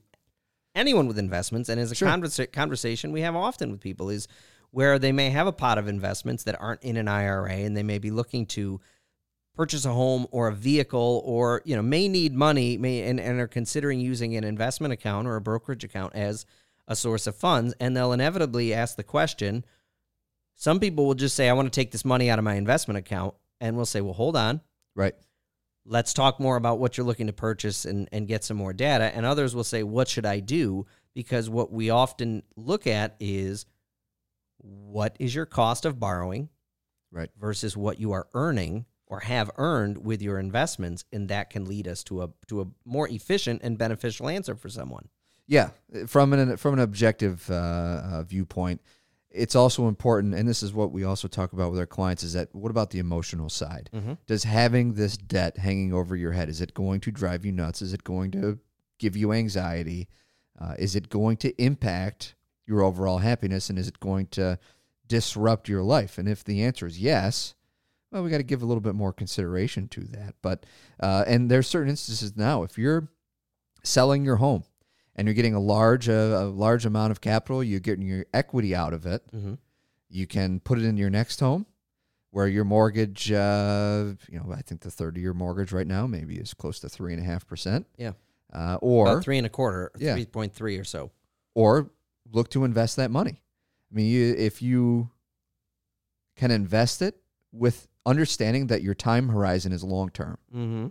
anyone 0.75 1.07
with 1.07 1.17
investments, 1.17 1.69
and 1.69 1.79
is 1.79 1.91
a 1.91 1.95
Sure. 1.95 2.07
conversa- 2.07 2.51
conversation 2.51 3.11
we 3.11 3.21
have 3.21 3.35
often 3.35 3.71
with 3.71 3.79
people 3.81 4.09
is 4.09 4.27
where 4.71 4.97
they 4.97 5.11
may 5.11 5.29
have 5.29 5.47
a 5.47 5.51
pot 5.51 5.77
of 5.77 5.87
investments 5.87 6.43
that 6.43 6.59
aren't 6.61 6.81
in 6.83 6.95
an 6.97 7.07
IRA, 7.07 7.51
and 7.51 7.75
they 7.75 7.83
may 7.83 7.97
be 7.99 8.09
looking 8.11 8.45
to 8.47 8.79
purchase 9.53 9.83
a 9.83 9.91
home 9.91 10.25
or 10.31 10.47
a 10.47 10.53
vehicle, 10.55 11.21
or 11.25 11.61
you 11.65 11.75
know 11.75 11.81
may 11.81 12.07
need 12.07 12.33
money, 12.33 12.77
may 12.77 13.01
and, 13.03 13.19
and 13.19 13.39
are 13.39 13.47
considering 13.47 13.99
using 13.99 14.35
an 14.35 14.43
investment 14.45 14.93
account 14.93 15.27
or 15.27 15.35
a 15.35 15.41
brokerage 15.41 15.83
account 15.83 16.15
as 16.15 16.45
a 16.87 16.95
source 16.95 17.27
of 17.27 17.35
funds, 17.35 17.73
and 17.79 17.95
they'll 17.95 18.13
inevitably 18.13 18.73
ask 18.73 18.95
the 18.95 19.03
question. 19.03 19.65
Some 20.55 20.79
people 20.79 21.05
will 21.05 21.15
just 21.15 21.35
say, 21.35 21.49
I 21.49 21.53
want 21.53 21.71
to 21.71 21.77
take 21.79 21.91
this 21.91 22.05
money 22.05 22.29
out 22.29 22.37
of 22.39 22.45
my 22.45 22.53
investment 22.55 22.97
account. 22.97 23.33
And 23.59 23.75
we'll 23.75 23.85
say, 23.85 23.99
well, 24.01 24.13
hold 24.13 24.35
on. 24.35 24.61
right. 24.95 25.15
Let's 25.85 26.13
talk 26.13 26.39
more 26.39 26.57
about 26.57 26.79
what 26.79 26.97
you're 26.97 27.05
looking 27.05 27.27
to 27.27 27.33
purchase 27.33 27.85
and, 27.85 28.07
and 28.11 28.27
get 28.27 28.43
some 28.43 28.57
more 28.57 28.73
data. 28.73 29.05
And 29.05 29.25
others 29.25 29.55
will 29.55 29.63
say, 29.63 29.83
what 29.83 30.07
should 30.07 30.25
I 30.25 30.39
do? 30.39 30.85
Because 31.13 31.49
what 31.49 31.71
we 31.71 31.89
often 31.89 32.43
look 32.55 32.87
at 32.87 33.15
is 33.19 33.65
what 34.57 35.15
is 35.19 35.33
your 35.33 35.45
cost 35.45 35.85
of 35.85 35.99
borrowing 35.99 36.49
Right. 37.11 37.29
versus 37.37 37.75
what 37.75 37.99
you 37.99 38.13
are 38.13 38.27
earning 38.33 38.85
or 39.05 39.19
have 39.19 39.51
earned 39.57 40.05
with 40.05 40.21
your 40.21 40.39
investments. 40.39 41.03
And 41.11 41.27
that 41.27 41.49
can 41.49 41.65
lead 41.65 41.87
us 41.87 42.03
to 42.05 42.21
a, 42.21 42.29
to 42.47 42.61
a 42.61 42.67
more 42.85 43.09
efficient 43.09 43.61
and 43.63 43.77
beneficial 43.77 44.29
answer 44.29 44.55
for 44.55 44.69
someone. 44.69 45.09
Yeah, 45.47 45.71
from 46.07 46.31
an 46.31 46.55
from 46.55 46.75
an 46.75 46.79
objective 46.79 47.49
uh, 47.51 47.53
uh, 47.53 48.23
viewpoint, 48.23 48.79
it's 49.31 49.55
also 49.55 49.87
important, 49.87 50.33
and 50.33 50.47
this 50.47 50.61
is 50.61 50.73
what 50.73 50.91
we 50.91 51.03
also 51.03 51.27
talk 51.27 51.53
about 51.53 51.71
with 51.71 51.79
our 51.79 51.85
clients: 51.85 52.23
is 52.23 52.33
that 52.33 52.53
what 52.53 52.69
about 52.69 52.91
the 52.91 52.99
emotional 52.99 53.49
side? 53.49 53.89
Mm-hmm. 53.93 54.13
Does 54.27 54.43
having 54.43 54.93
this 54.93 55.17
debt 55.17 55.57
hanging 55.57 55.93
over 55.93 56.15
your 56.15 56.31
head 56.31 56.49
is 56.49 56.61
it 56.61 56.73
going 56.73 56.99
to 57.01 57.11
drive 57.11 57.45
you 57.45 57.51
nuts? 57.51 57.81
Is 57.81 57.93
it 57.93 58.03
going 58.03 58.31
to 58.31 58.59
give 58.99 59.15
you 59.15 59.31
anxiety? 59.31 60.07
Uh, 60.59 60.75
is 60.77 60.95
it 60.95 61.09
going 61.09 61.37
to 61.37 61.61
impact 61.61 62.35
your 62.67 62.81
overall 62.81 63.19
happiness, 63.19 63.69
and 63.69 63.79
is 63.79 63.87
it 63.87 63.99
going 63.99 64.27
to 64.27 64.59
disrupt 65.07 65.67
your 65.67 65.83
life? 65.83 66.17
And 66.17 66.27
if 66.27 66.43
the 66.43 66.63
answer 66.63 66.85
is 66.85 66.99
yes, 66.99 67.55
well, 68.11 68.23
we 68.23 68.29
got 68.29 68.37
to 68.37 68.43
give 68.43 68.61
a 68.61 68.65
little 68.65 68.81
bit 68.81 68.95
more 68.95 69.13
consideration 69.13 69.87
to 69.89 70.01
that. 70.01 70.35
But 70.41 70.65
uh, 70.99 71.23
and 71.25 71.49
there's 71.49 71.67
certain 71.67 71.89
instances 71.89 72.35
now 72.35 72.63
if 72.63 72.77
you're 72.77 73.09
selling 73.83 74.23
your 74.23 74.35
home 74.35 74.63
and 75.21 75.27
you're 75.27 75.35
getting 75.35 75.53
a 75.53 75.59
large 75.59 76.09
uh, 76.09 76.13
a 76.41 76.45
large 76.45 76.83
amount 76.87 77.11
of 77.11 77.21
capital, 77.21 77.63
you're 77.63 77.79
getting 77.79 78.07
your 78.07 78.25
equity 78.33 78.73
out 78.73 78.91
of 78.91 79.05
it. 79.05 79.21
Mm-hmm. 79.31 79.53
You 80.09 80.25
can 80.25 80.59
put 80.59 80.79
it 80.79 80.83
in 80.85 80.97
your 80.97 81.11
next 81.11 81.39
home, 81.39 81.67
where 82.31 82.47
your 82.47 82.63
mortgage, 82.63 83.31
uh, 83.31 84.13
you 84.27 84.39
know, 84.39 84.51
I 84.51 84.63
think 84.63 84.81
the 84.81 84.89
30 84.89 85.21
year 85.21 85.35
mortgage 85.35 85.71
right 85.71 85.85
now 85.85 86.07
maybe 86.07 86.37
is 86.37 86.55
close 86.55 86.79
to 86.79 86.89
three 86.89 87.13
and 87.13 87.21
a 87.21 87.25
half 87.25 87.45
percent. 87.45 87.85
Yeah. 87.97 88.13
Uh, 88.51 88.79
or 88.81 89.07
About 89.11 89.23
three 89.23 89.37
and 89.37 89.45
a 89.45 89.49
quarter, 89.51 89.91
Yeah. 89.99 90.15
3.3 90.17 90.79
or 90.79 90.83
so. 90.83 91.11
or 91.53 91.91
look 92.31 92.49
to 92.49 92.63
invest 92.65 92.95
that 92.95 93.11
money. 93.11 93.41
I 93.91 93.95
mean, 93.95 94.07
you, 94.07 94.33
if 94.35 94.61
you 94.61 95.11
can 96.35 96.49
invest 96.49 97.01
it 97.03 97.15
with 97.51 97.87
understanding 98.05 98.67
that 98.67 98.81
your 98.81 98.95
time 98.95 99.29
horizon 99.29 99.71
is 99.71 99.83
long 99.83 100.09
term. 100.09 100.37
Mm-hmm. 100.53 100.87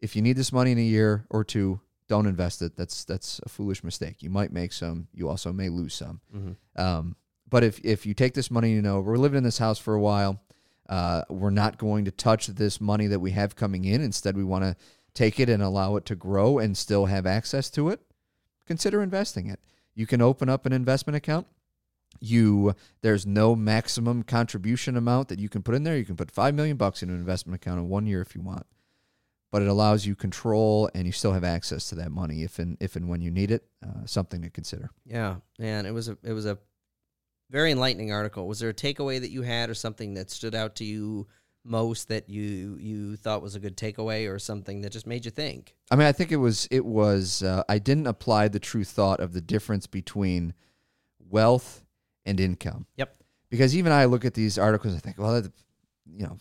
If 0.00 0.14
you 0.14 0.22
need 0.22 0.36
this 0.36 0.52
money 0.52 0.70
in 0.72 0.78
a 0.78 0.82
year 0.82 1.26
or 1.28 1.42
two, 1.44 1.80
don't 2.08 2.26
invest 2.26 2.62
it. 2.62 2.76
That's 2.76 3.04
that's 3.04 3.40
a 3.44 3.48
foolish 3.48 3.82
mistake. 3.82 4.22
You 4.22 4.30
might 4.30 4.52
make 4.52 4.72
some. 4.72 5.08
You 5.12 5.28
also 5.28 5.52
may 5.52 5.68
lose 5.68 5.94
some. 5.94 6.20
Mm-hmm. 6.34 6.82
Um, 6.82 7.16
but 7.48 7.64
if 7.64 7.80
if 7.84 8.06
you 8.06 8.14
take 8.14 8.34
this 8.34 8.50
money, 8.50 8.72
you 8.72 8.82
know 8.82 9.00
we're 9.00 9.16
living 9.16 9.38
in 9.38 9.44
this 9.44 9.58
house 9.58 9.78
for 9.78 9.94
a 9.94 10.00
while. 10.00 10.40
Uh, 10.88 11.22
we're 11.30 11.50
not 11.50 11.78
going 11.78 12.04
to 12.04 12.10
touch 12.10 12.46
this 12.48 12.80
money 12.80 13.06
that 13.06 13.20
we 13.20 13.30
have 13.30 13.56
coming 13.56 13.86
in. 13.86 14.02
Instead, 14.02 14.36
we 14.36 14.44
want 14.44 14.64
to 14.64 14.76
take 15.14 15.40
it 15.40 15.48
and 15.48 15.62
allow 15.62 15.96
it 15.96 16.04
to 16.04 16.14
grow 16.14 16.58
and 16.58 16.76
still 16.76 17.06
have 17.06 17.24
access 17.24 17.70
to 17.70 17.88
it. 17.88 18.00
Consider 18.66 19.02
investing 19.02 19.46
it. 19.46 19.60
You 19.94 20.06
can 20.06 20.20
open 20.20 20.48
up 20.48 20.66
an 20.66 20.72
investment 20.72 21.16
account. 21.16 21.46
You 22.20 22.74
there's 23.02 23.26
no 23.26 23.56
maximum 23.56 24.22
contribution 24.22 24.96
amount 24.96 25.28
that 25.28 25.38
you 25.38 25.48
can 25.48 25.62
put 25.62 25.74
in 25.74 25.84
there. 25.84 25.96
You 25.96 26.04
can 26.04 26.16
put 26.16 26.30
five 26.30 26.54
million 26.54 26.76
bucks 26.76 27.02
in 27.02 27.10
an 27.10 27.16
investment 27.16 27.56
account 27.56 27.80
in 27.80 27.88
one 27.88 28.06
year 28.06 28.20
if 28.20 28.34
you 28.34 28.40
want, 28.40 28.66
but 29.54 29.62
it 29.62 29.68
allows 29.68 30.04
you 30.04 30.16
control 30.16 30.90
and 30.96 31.06
you 31.06 31.12
still 31.12 31.32
have 31.32 31.44
access 31.44 31.88
to 31.88 31.94
that 31.94 32.10
money 32.10 32.42
if 32.42 32.58
and 32.58 32.76
if 32.80 32.96
and 32.96 33.08
when 33.08 33.20
you 33.20 33.30
need 33.30 33.52
it. 33.52 33.64
Uh, 33.86 34.04
something 34.04 34.42
to 34.42 34.50
consider. 34.50 34.90
Yeah, 35.06 35.36
man, 35.60 35.86
it 35.86 35.92
was 35.92 36.08
a 36.08 36.18
it 36.24 36.32
was 36.32 36.44
a 36.44 36.58
very 37.52 37.70
enlightening 37.70 38.10
article. 38.10 38.48
Was 38.48 38.58
there 38.58 38.70
a 38.70 38.74
takeaway 38.74 39.20
that 39.20 39.30
you 39.30 39.42
had, 39.42 39.70
or 39.70 39.74
something 39.74 40.14
that 40.14 40.32
stood 40.32 40.56
out 40.56 40.74
to 40.76 40.84
you 40.84 41.28
most 41.62 42.08
that 42.08 42.28
you 42.28 42.78
you 42.80 43.14
thought 43.14 43.42
was 43.42 43.54
a 43.54 43.60
good 43.60 43.76
takeaway, 43.76 44.28
or 44.28 44.40
something 44.40 44.80
that 44.80 44.90
just 44.90 45.06
made 45.06 45.24
you 45.24 45.30
think? 45.30 45.76
I 45.88 45.94
mean, 45.94 46.08
I 46.08 46.12
think 46.12 46.32
it 46.32 46.38
was 46.38 46.66
it 46.72 46.84
was 46.84 47.44
uh, 47.44 47.62
I 47.68 47.78
didn't 47.78 48.08
apply 48.08 48.48
the 48.48 48.58
true 48.58 48.82
thought 48.82 49.20
of 49.20 49.34
the 49.34 49.40
difference 49.40 49.86
between 49.86 50.52
wealth 51.30 51.84
and 52.26 52.40
income. 52.40 52.86
Yep. 52.96 53.14
Because 53.50 53.76
even 53.76 53.92
I 53.92 54.06
look 54.06 54.24
at 54.24 54.34
these 54.34 54.58
articles 54.58 54.94
and 54.94 55.00
I 55.00 55.04
think, 55.04 55.16
well, 55.16 55.40
that, 55.40 55.52
you 56.12 56.24
know, 56.24 56.38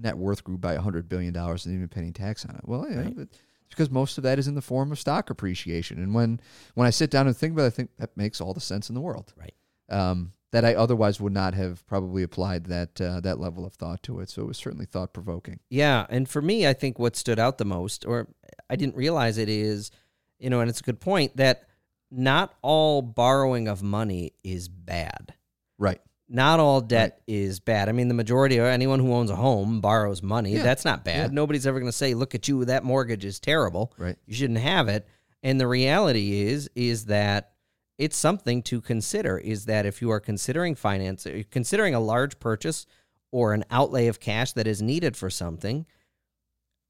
net 0.00 0.16
worth 0.16 0.44
grew 0.44 0.58
by 0.58 0.76
hundred 0.76 1.08
billion 1.08 1.32
dollars 1.32 1.66
and 1.66 1.74
even 1.74 1.88
paying 1.88 2.12
tax 2.12 2.44
on 2.44 2.54
it. 2.54 2.62
Well, 2.64 2.86
yeah, 2.88 2.98
Right. 3.02 3.14
it's 3.18 3.38
because 3.70 3.90
most 3.90 4.16
of 4.18 4.24
that 4.24 4.38
is 4.38 4.48
in 4.48 4.54
the 4.54 4.62
form 4.62 4.92
of 4.92 4.98
stock 4.98 5.30
appreciation. 5.30 5.98
And 6.02 6.14
when 6.14 6.40
when 6.74 6.86
I 6.86 6.90
sit 6.90 7.10
down 7.10 7.26
and 7.26 7.36
think 7.36 7.52
about 7.52 7.64
it, 7.64 7.66
I 7.66 7.70
think 7.70 7.90
that 7.98 8.16
makes 8.16 8.40
all 8.40 8.54
the 8.54 8.60
sense 8.60 8.88
in 8.88 8.94
the 8.94 9.00
world. 9.00 9.32
Right. 9.36 9.54
Um, 9.88 10.32
that 10.50 10.64
I 10.64 10.74
otherwise 10.74 11.20
would 11.20 11.34
not 11.34 11.52
have 11.52 11.86
probably 11.86 12.22
applied 12.22 12.64
that 12.66 12.98
uh, 13.00 13.20
that 13.20 13.38
level 13.38 13.66
of 13.66 13.74
thought 13.74 14.02
to 14.04 14.20
it. 14.20 14.30
So 14.30 14.42
it 14.42 14.48
was 14.48 14.56
certainly 14.56 14.86
thought 14.86 15.12
provoking. 15.12 15.60
Yeah, 15.68 16.06
and 16.08 16.26
for 16.28 16.40
me, 16.40 16.66
I 16.66 16.72
think 16.72 16.98
what 16.98 17.16
stood 17.16 17.38
out 17.38 17.58
the 17.58 17.66
most, 17.66 18.06
or 18.06 18.28
I 18.70 18.76
didn't 18.76 18.96
realize 18.96 19.36
it, 19.36 19.50
is 19.50 19.90
you 20.38 20.48
know, 20.48 20.60
and 20.60 20.70
it's 20.70 20.80
a 20.80 20.84
good 20.84 21.00
point 21.00 21.36
that 21.36 21.64
not 22.10 22.54
all 22.62 23.02
borrowing 23.02 23.68
of 23.68 23.82
money 23.82 24.32
is 24.42 24.68
bad. 24.68 25.34
Right. 25.78 26.00
Not 26.28 26.60
all 26.60 26.80
debt 26.82 27.22
is 27.26 27.58
bad. 27.58 27.88
I 27.88 27.92
mean, 27.92 28.08
the 28.08 28.14
majority 28.14 28.58
of 28.58 28.66
anyone 28.66 29.00
who 29.00 29.12
owns 29.14 29.30
a 29.30 29.36
home 29.36 29.80
borrows 29.80 30.22
money. 30.22 30.52
Yeah. 30.54 30.62
That's 30.62 30.84
not 30.84 31.04
bad. 31.04 31.30
Yeah. 31.30 31.34
Nobody's 31.34 31.66
ever 31.66 31.80
going 31.80 31.90
to 31.90 31.96
say, 31.96 32.12
"Look 32.14 32.34
at 32.34 32.48
you, 32.48 32.64
that 32.66 32.84
mortgage 32.84 33.24
is 33.24 33.40
terrible." 33.40 33.92
Right. 33.96 34.16
You 34.26 34.34
shouldn't 34.34 34.58
have 34.58 34.88
it. 34.88 35.06
And 35.42 35.58
the 35.60 35.66
reality 35.66 36.42
is 36.42 36.68
is 36.74 37.06
that 37.06 37.52
it's 37.96 38.16
something 38.16 38.62
to 38.64 38.80
consider 38.80 39.38
is 39.38 39.64
that 39.64 39.86
if 39.86 40.02
you 40.02 40.10
are 40.10 40.20
considering 40.20 40.74
finance, 40.74 41.26
uh, 41.26 41.42
considering 41.50 41.94
a 41.94 42.00
large 42.00 42.38
purchase 42.38 42.86
or 43.32 43.54
an 43.54 43.64
outlay 43.70 44.06
of 44.06 44.20
cash 44.20 44.52
that 44.52 44.66
is 44.66 44.82
needed 44.82 45.16
for 45.16 45.30
something, 45.30 45.86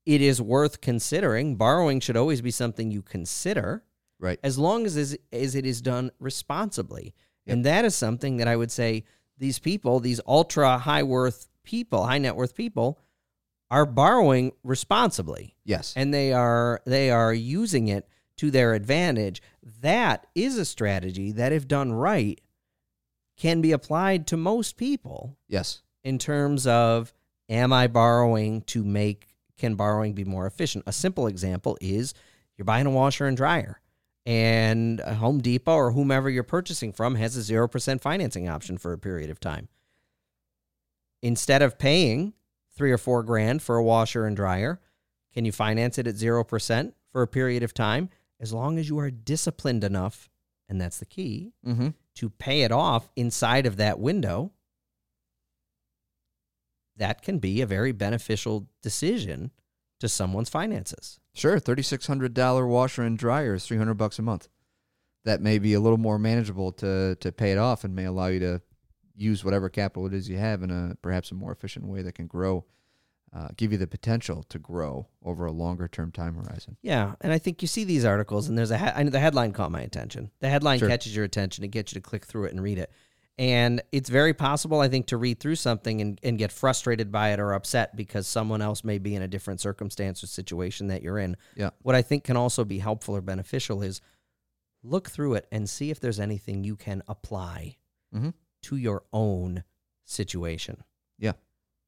it 0.05 0.21
is 0.21 0.41
worth 0.43 0.81
considering. 0.81 1.57
Borrowing 1.57 2.01
should 2.01 2.17
always 2.17 2.41
be 2.41 2.51
something 2.51 2.91
you 2.91 3.03
consider 3.03 3.85
Right. 4.21 4.41
as 4.43 4.59
long 4.59 4.85
as, 4.85 4.97
as, 4.97 5.17
as 5.33 5.55
it 5.55 5.65
is 5.65 5.81
done 5.81 6.11
responsibly. 6.19 7.15
And 7.47 7.65
that 7.65 7.85
is 7.87 7.95
something 7.95 8.37
that 8.39 8.49
I 8.49 8.57
would 8.57 8.71
say 8.71 9.05
these 9.39 9.59
people, 9.59 10.01
these 10.01 10.21
ultra 10.27 10.79
high 10.79 11.03
worth 11.03 11.49
people, 11.65 12.07
high 12.07 12.19
net 12.19 12.37
worth 12.37 12.55
people, 12.55 12.99
are 13.71 13.87
borrowing 13.87 14.53
responsibly 14.65 15.55
Yes. 15.65 15.93
and 15.97 16.13
they 16.13 16.33
are 16.33 16.81
they 16.87 17.11
are 17.11 17.35
using 17.35 17.89
it 17.89 18.09
to 18.39 18.51
their 18.51 18.75
advantage. 18.75 19.43
That 19.81 20.27
is 20.35 20.57
a 20.57 20.65
strategy 20.65 21.33
that 21.33 21.53
if 21.53 21.69
done 21.69 21.93
right 21.93 22.41
can 23.37 23.61
be 23.61 23.73
applied 23.73 24.27
to 24.29 24.37
most 24.37 24.77
people 24.77 25.37
yes. 25.49 25.83
in 26.03 26.19
terms 26.19 26.67
of 26.67 27.13
am 27.49 27.73
I 27.73 27.87
borrowing 27.87 28.63
to 28.63 28.85
make 28.85 29.37
can 29.57 29.75
borrowing 29.75 30.15
be 30.15 30.25
more 30.25 30.47
efficient? 30.47 30.85
A 30.87 30.93
simple 30.93 31.27
example 31.27 31.77
is 31.81 32.15
you're 32.57 32.65
buying 32.65 32.87
a 32.87 32.91
washer 32.91 33.27
and 33.27 33.37
dryer 33.37 33.81
and 34.29 35.01
Home 35.01 35.41
Depot 35.41 35.73
or 35.73 35.93
whomever 35.93 36.29
you're 36.29 36.43
purchasing 36.43 36.93
from 36.93 37.15
has 37.15 37.35
a 37.35 37.41
0% 37.53 38.01
financing 38.03 38.47
option 38.47 38.77
for 38.77 38.93
a 38.93 38.99
period 38.99 39.31
of 39.31 39.41
time. 39.41 39.69
Instead 41.23 41.63
of 41.63 41.79
paying 41.79 42.35
3 42.77 42.93
or 42.93 42.99
4 42.99 43.23
grand 43.23 43.63
for 43.63 43.77
a 43.77 43.83
washer 43.83 44.27
and 44.27 44.37
dryer, 44.37 44.81
can 45.33 45.47
you 45.47 45.51
finance 45.51 45.97
it 45.97 46.07
at 46.07 46.17
0% 46.17 46.93
for 47.11 47.23
a 47.23 47.27
period 47.27 47.63
of 47.63 47.73
time 47.73 48.11
as 48.39 48.53
long 48.53 48.79
as 48.79 48.91
you 48.91 48.99
are 48.99 49.11
disciplined 49.11 49.83
enough 49.83 50.29
and 50.69 50.79
that's 50.79 50.99
the 50.99 51.07
key 51.07 51.55
Mm-hmm. 51.67 51.89
to 52.17 52.29
pay 52.29 52.61
it 52.63 52.71
off 52.71 53.11
inside 53.17 53.65
of 53.65 53.79
that 53.79 53.99
window, 53.99 54.53
that 56.99 57.23
can 57.23 57.39
be 57.39 57.63
a 57.63 57.67
very 57.67 57.93
beneficial 57.93 58.69
decision 58.83 59.53
to 60.01 60.09
someone's 60.09 60.49
finances. 60.49 61.19
Sure. 61.35 61.59
Thirty 61.59 61.83
six 61.83 62.07
hundred 62.07 62.35
dollar 62.35 62.67
washer 62.67 63.03
and 63.03 63.17
dryer 63.19 63.55
is 63.55 63.67
three 63.67 63.79
hundred 63.79 63.95
bucks 63.95 64.19
a 64.19 64.23
month. 64.23 64.49
That 65.25 65.41
may 65.43 65.59
be 65.59 65.75
a 65.75 65.81
little 65.81 65.99
more 65.99 66.19
manageable 66.19 66.73
to 66.73 67.17
to 67.17 67.33
pay 67.33 67.53
it 67.53 67.59
off 67.59 67.85
and 67.85 67.95
may 67.95 68.05
allow 68.05 68.27
you 68.29 68.41
to 68.41 68.63
use 69.15 69.45
whatever 69.45 69.69
capital 69.69 70.07
it 70.07 70.15
is 70.15 70.29
you 70.29 70.39
have 70.39 70.63
in 70.63 70.71
a 70.71 70.95
perhaps 71.03 71.31
a 71.31 71.35
more 71.35 71.51
efficient 71.53 71.87
way 71.87 72.03
that 72.03 72.15
can 72.15 72.27
grow, 72.29 72.65
uh, 73.35 73.49
give 73.57 73.73
you 73.73 73.79
the 73.79 73.87
potential 73.87 74.45
to 74.49 74.59
grow 74.61 75.09
over 75.25 75.45
a 75.45 75.51
longer 75.53 75.89
term 75.89 76.13
time 76.13 76.35
horizon. 76.37 76.77
Yeah, 76.83 77.15
and 77.21 77.33
I 77.33 77.39
think 77.39 77.61
you 77.61 77.67
see 77.69 77.83
these 77.85 78.05
articles, 78.05 78.49
and 78.49 78.57
there's 78.57 78.71
a 78.71 78.79
he- 78.79 78.85
I 78.85 79.03
know 79.03 79.11
the 79.11 79.19
headline 79.21 79.53
caught 79.53 79.73
my 79.73 79.81
attention. 79.81 80.31
The 80.41 80.49
headline 80.49 80.79
Sure. 80.79 80.89
catches 80.89 81.15
your 81.17 81.25
attention, 81.25 81.65
it 81.65 81.69
gets 81.73 81.93
you 81.93 82.01
to 82.01 82.09
click 82.09 82.25
through 82.27 82.45
it 82.45 82.53
and 82.53 82.63
read 82.63 82.79
it. 82.79 82.91
And 83.39 83.81
it's 83.93 84.09
very 84.11 84.35
possible, 84.35 84.81
I 84.81 84.89
think, 84.89 85.07
to 85.07 85.17
read 85.17 85.39
through 85.39 85.55
something 85.57 86.01
and, 86.01 86.19
and 86.25 86.39
get 86.39 86.51
frustrated 86.51 87.13
by 87.13 87.31
it 87.33 87.39
or 87.39 87.53
upset 87.53 87.95
because 87.95 88.27
someone 88.27 88.61
else 88.61 88.83
may 88.83 88.99
be 88.99 89.15
in 89.15 89.23
a 89.23 89.29
different 89.29 89.61
circumstance 89.61 90.25
or 90.25 90.27
situation 90.27 90.89
that 90.89 91.03
you're 91.03 91.19
in. 91.21 91.37
Yeah. 91.55 91.71
What 91.83 91.95
I 91.95 92.03
think 92.03 92.25
can 92.25 92.37
also 92.37 92.65
be 92.65 92.79
helpful 92.81 93.15
or 93.15 93.21
beneficial 93.21 93.81
is 93.83 94.01
look 94.83 95.09
through 95.09 95.35
it 95.35 95.47
and 95.53 95.71
see 95.71 95.91
if 95.91 96.01
there's 96.01 96.19
anything 96.19 96.65
you 96.65 96.75
can 96.77 97.03
apply 97.07 97.77
Mhm. 98.15 98.35
to 98.63 98.77
your 98.77 99.05
own 99.13 99.63
situation. 100.05 100.83
Yeah. 101.19 101.33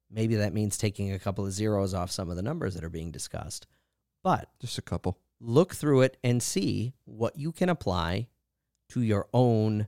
Maybe 0.09 0.35
that 0.35 0.53
means 0.53 0.77
taking 0.77 1.11
a 1.11 1.19
couple 1.19 1.45
of 1.45 1.51
zeros 1.51 1.93
off 1.93 2.11
some 2.11 2.29
of 2.29 2.35
the 2.37 2.41
numbers 2.41 2.75
that 2.75 2.83
are 2.83 2.89
being 2.89 3.11
discussed. 3.11 3.67
But 4.23 4.49
Just 4.59 4.77
a 4.77 4.81
couple. 4.81 5.17
look 5.39 5.73
through 5.75 6.01
it 6.01 6.17
and 6.23 6.41
see 6.41 6.93
what 7.05 7.37
you 7.37 7.51
can 7.51 7.67
apply 7.69 8.27
to 8.89 9.01
your 9.01 9.27
own 9.33 9.87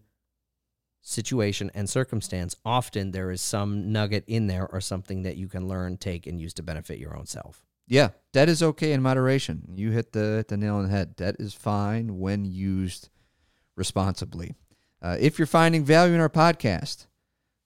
situation 1.04 1.70
and 1.76 1.88
circumstance. 1.89 2.56
Often 2.66 3.12
there 3.12 3.30
is 3.30 3.42
some 3.42 3.92
nugget 3.92 4.24
in 4.26 4.48
there 4.48 4.68
or 4.72 4.82
something 4.82 5.22
that 5.24 5.36
you 5.36 5.48
can 5.48 5.68
learn, 5.68 5.98
take, 5.98 6.26
and 6.26 6.39
use 6.39 6.54
to 6.56 6.63
benefit 6.63 6.98
your 6.98 7.16
own 7.16 7.26
self. 7.26 7.66
Yeah, 7.86 8.10
debt 8.32 8.50
is 8.50 8.63
okay 8.63 8.94
in 8.94 9.02
moderation. 9.02 9.74
You 9.76 9.92
hit 9.92 10.13
the 10.13 10.46
the 10.48 10.58
nail 10.58 10.76
on 10.76 10.84
the 10.84 10.89
head. 10.89 11.16
Debt 11.18 11.36
is 11.38 11.54
fine 11.54 12.18
when 12.18 12.46
used 12.46 13.10
responsibly. 13.76 14.56
Uh, 15.02 15.18
if 15.20 15.38
you're 15.38 15.46
finding 15.46 15.84
value 15.84 16.13
in 16.13 16.22
our 16.22 16.30
podcast, 16.30 17.08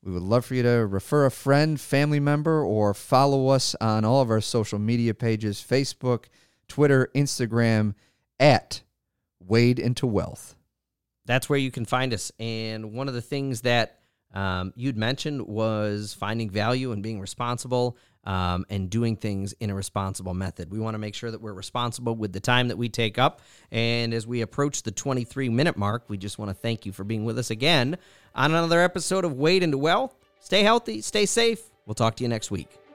we 0.03 0.11
would 0.11 0.23
love 0.23 0.43
for 0.43 0.55
you 0.55 0.63
to 0.63 0.87
refer 0.87 1.27
a 1.27 1.31
friend, 1.31 1.79
family 1.79 2.19
member, 2.19 2.63
or 2.63 2.95
follow 2.95 3.49
us 3.49 3.75
on 3.79 4.03
all 4.03 4.21
of 4.21 4.31
our 4.31 4.41
social 4.41 4.79
media 4.79 5.13
pages: 5.13 5.63
Facebook, 5.63 6.25
Twitter, 6.67 7.11
Instagram, 7.13 7.93
at 8.39 8.81
Wade 9.39 9.77
into 9.77 10.07
Wealth. 10.07 10.56
That's 11.27 11.47
where 11.49 11.59
you 11.59 11.69
can 11.69 11.85
find 11.85 12.13
us. 12.13 12.31
And 12.39 12.93
one 12.93 13.07
of 13.07 13.13
the 13.13 13.21
things 13.21 13.61
that 13.61 13.99
um, 14.33 14.73
you'd 14.75 14.97
mentioned 14.97 15.45
was 15.45 16.13
finding 16.13 16.49
value 16.49 16.91
and 16.91 17.03
being 17.03 17.19
responsible 17.19 17.97
um, 18.23 18.65
and 18.69 18.89
doing 18.89 19.15
things 19.15 19.53
in 19.53 19.69
a 19.69 19.75
responsible 19.75 20.33
method. 20.33 20.69
We 20.69 20.79
want 20.79 20.95
to 20.95 20.99
make 20.99 21.15
sure 21.15 21.31
that 21.31 21.41
we're 21.41 21.53
responsible 21.53 22.15
with 22.15 22.33
the 22.33 22.39
time 22.39 22.67
that 22.67 22.77
we 22.77 22.89
take 22.89 23.17
up. 23.17 23.41
And 23.71 24.13
as 24.13 24.27
we 24.27 24.41
approach 24.41 24.83
the 24.83 24.91
23 24.91 25.49
minute 25.49 25.77
mark, 25.77 26.05
we 26.09 26.17
just 26.17 26.37
want 26.37 26.49
to 26.49 26.55
thank 26.55 26.85
you 26.85 26.91
for 26.91 27.03
being 27.03 27.23
with 27.23 27.37
us 27.37 27.51
again 27.51 27.97
on 28.35 28.51
another 28.51 28.81
episode 28.81 29.23
of 29.23 29.33
Wade 29.33 29.63
into 29.63 29.77
Wealth. 29.77 30.15
Stay 30.39 30.63
healthy, 30.63 31.01
stay 31.01 31.25
safe. 31.25 31.61
We'll 31.85 31.95
talk 31.95 32.15
to 32.17 32.23
you 32.23 32.29
next 32.29 32.51
week. 32.51 32.86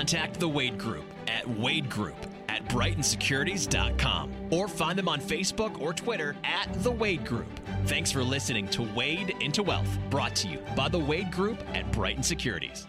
Contact 0.00 0.40
the 0.40 0.48
Wade 0.48 0.78
Group 0.78 1.04
at 1.28 1.46
Wade 1.46 1.90
Group 1.90 2.16
at 2.48 2.66
BrightonSecurities.com 2.68 4.32
or 4.48 4.66
find 4.66 4.98
them 4.98 5.10
on 5.10 5.20
Facebook 5.20 5.78
or 5.78 5.92
Twitter 5.92 6.34
at 6.42 6.72
The 6.82 6.90
Wade 6.90 7.26
Group. 7.26 7.60
Thanks 7.84 8.10
for 8.10 8.24
listening 8.24 8.66
to 8.68 8.82
Wade 8.94 9.36
into 9.40 9.62
Wealth, 9.62 9.98
brought 10.08 10.34
to 10.36 10.48
you 10.48 10.58
by 10.74 10.88
the 10.88 10.98
Wade 10.98 11.30
Group 11.30 11.58
at 11.74 11.92
Brighton 11.92 12.22
Securities. 12.22 12.86